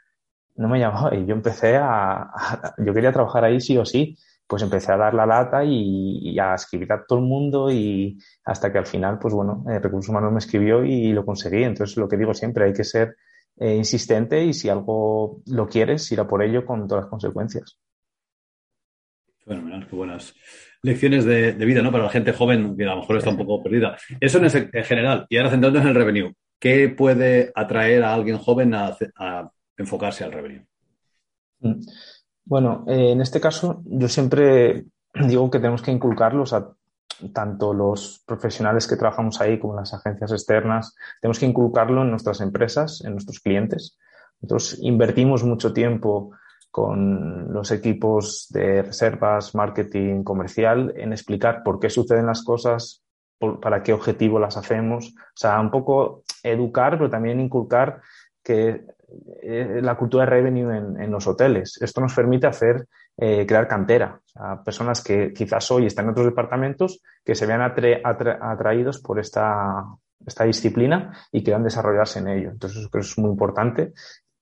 no 0.55 0.67
me 0.67 0.79
llamaba. 0.79 1.15
Y 1.15 1.27
yo 1.27 1.35
empecé 1.35 1.77
a, 1.77 2.31
yo 2.79 2.93
quería 2.95 3.11
trabajar 3.11 3.43
ahí 3.43 3.61
sí 3.61 3.77
o 3.77 3.85
sí. 3.85 4.17
Pues 4.47 4.63
empecé 4.63 4.91
a 4.91 4.97
dar 4.97 5.13
la 5.13 5.25
lata 5.25 5.63
y, 5.63 6.37
a 6.39 6.55
escribir 6.55 6.91
a 6.91 7.05
todo 7.05 7.19
el 7.19 7.25
mundo 7.25 7.71
y 7.71 8.17
hasta 8.43 8.71
que 8.71 8.79
al 8.79 8.85
final, 8.87 9.17
pues 9.19 9.33
bueno, 9.33 9.63
el 9.69 9.81
Recursos 9.81 10.09
Humanos 10.09 10.33
me 10.33 10.39
escribió 10.39 10.83
y 10.83 11.13
lo 11.13 11.25
conseguí. 11.25 11.63
Entonces, 11.63 11.95
lo 11.95 12.09
que 12.09 12.17
digo 12.17 12.33
siempre, 12.33 12.65
hay 12.65 12.73
que 12.73 12.83
ser 12.83 13.15
eh, 13.61 13.75
insistente 13.75 14.43
y 14.43 14.53
si 14.53 14.69
algo 14.69 15.43
lo 15.45 15.67
quieres, 15.67 16.11
ir 16.11 16.19
a 16.19 16.27
por 16.27 16.41
ello 16.41 16.65
con 16.65 16.87
todas 16.87 17.03
las 17.03 17.11
consecuencias. 17.11 17.77
Fenomenal, 19.45 19.87
qué 19.87 19.95
buenas 19.95 20.33
lecciones 20.81 21.25
de, 21.25 21.53
vida, 21.53 21.83
¿no? 21.83 21.91
Para 21.91 22.05
la 22.05 22.09
gente 22.09 22.33
joven 22.33 22.75
que 22.75 22.85
a 22.85 22.95
lo 22.95 23.01
mejor 23.01 23.17
está 23.17 23.29
un 23.29 23.37
poco 23.37 23.61
perdida. 23.61 23.95
Eso 24.19 24.39
en, 24.39 24.69
en 24.73 24.83
general. 24.83 25.27
Y 25.29 25.37
ahora 25.37 25.51
centrándonos 25.51 25.85
en 25.85 25.89
el 25.89 25.95
revenue. 25.95 26.33
¿Qué 26.59 26.89
puede 26.89 27.51
atraer 27.53 28.03
a 28.03 28.15
alguien 28.15 28.39
joven 28.39 28.73
a, 28.73 28.97
enfocarse 29.77 30.23
al 30.23 30.31
revenue? 30.31 30.65
Mm. 31.59 31.81
Bueno, 32.45 32.83
eh, 32.87 33.11
en 33.11 33.21
este 33.21 33.39
caso 33.39 33.83
yo 33.85 34.07
siempre 34.07 34.85
digo 35.27 35.51
que 35.51 35.59
tenemos 35.59 35.83
que 35.83 35.91
inculcarlos 35.91 36.53
a 36.53 36.73
tanto 37.33 37.73
los 37.73 38.23
profesionales 38.25 38.87
que 38.87 38.95
trabajamos 38.95 39.39
ahí 39.41 39.59
como 39.59 39.75
las 39.75 39.93
agencias 39.93 40.31
externas, 40.31 40.95
tenemos 41.21 41.39
que 41.39 41.45
inculcarlo 41.45 42.01
en 42.01 42.09
nuestras 42.09 42.41
empresas, 42.41 43.01
en 43.05 43.13
nuestros 43.13 43.39
clientes. 43.39 43.97
Nosotros 44.41 44.77
invertimos 44.81 45.43
mucho 45.43 45.73
tiempo 45.73 46.31
con 46.71 47.53
los 47.53 47.69
equipos 47.71 48.47
de 48.49 48.81
reservas, 48.81 49.53
marketing, 49.53 50.23
comercial, 50.23 50.93
en 50.95 51.11
explicar 51.11 51.63
por 51.63 51.79
qué 51.79 51.89
suceden 51.89 52.27
las 52.27 52.43
cosas, 52.43 53.03
para 53.61 53.83
qué 53.83 53.93
objetivo 53.93 54.39
las 54.39 54.57
hacemos. 54.57 55.13
O 55.17 55.35
sea, 55.35 55.59
un 55.59 55.69
poco 55.69 56.23
educar, 56.43 56.97
pero 56.97 57.09
también 57.09 57.39
inculcar 57.39 58.01
que 58.43 58.85
la 59.43 59.95
cultura 59.95 60.25
de 60.25 60.29
revenue 60.29 60.71
en, 60.71 61.11
los 61.11 61.27
hoteles. 61.27 61.81
Esto 61.81 62.01
nos 62.01 62.13
permite 62.13 62.47
hacer, 62.47 62.87
eh, 63.17 63.45
crear 63.45 63.67
cantera. 63.67 64.19
O 64.35 64.63
personas 64.63 65.03
que 65.03 65.33
quizás 65.33 65.69
hoy 65.71 65.85
están 65.85 66.05
en 66.05 66.11
otros 66.11 66.27
departamentos 66.27 67.01
que 67.23 67.35
se 67.35 67.45
vean 67.45 67.61
atraídos 67.61 68.99
por 68.99 69.19
esta, 69.19 69.85
esta 70.25 70.43
disciplina 70.45 71.11
y 71.31 71.43
quieran 71.43 71.63
desarrollarse 71.63 72.19
en 72.19 72.27
ello. 72.29 72.49
Entonces, 72.51 72.79
eso 72.79 72.89
creo 72.89 73.01
que 73.01 73.07
es 73.07 73.17
muy 73.17 73.31
importante 73.31 73.93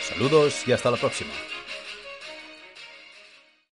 Saludos 0.02 0.66
y 0.68 0.72
hasta 0.72 0.90
la 0.92 0.98
próxima. 0.98 1.32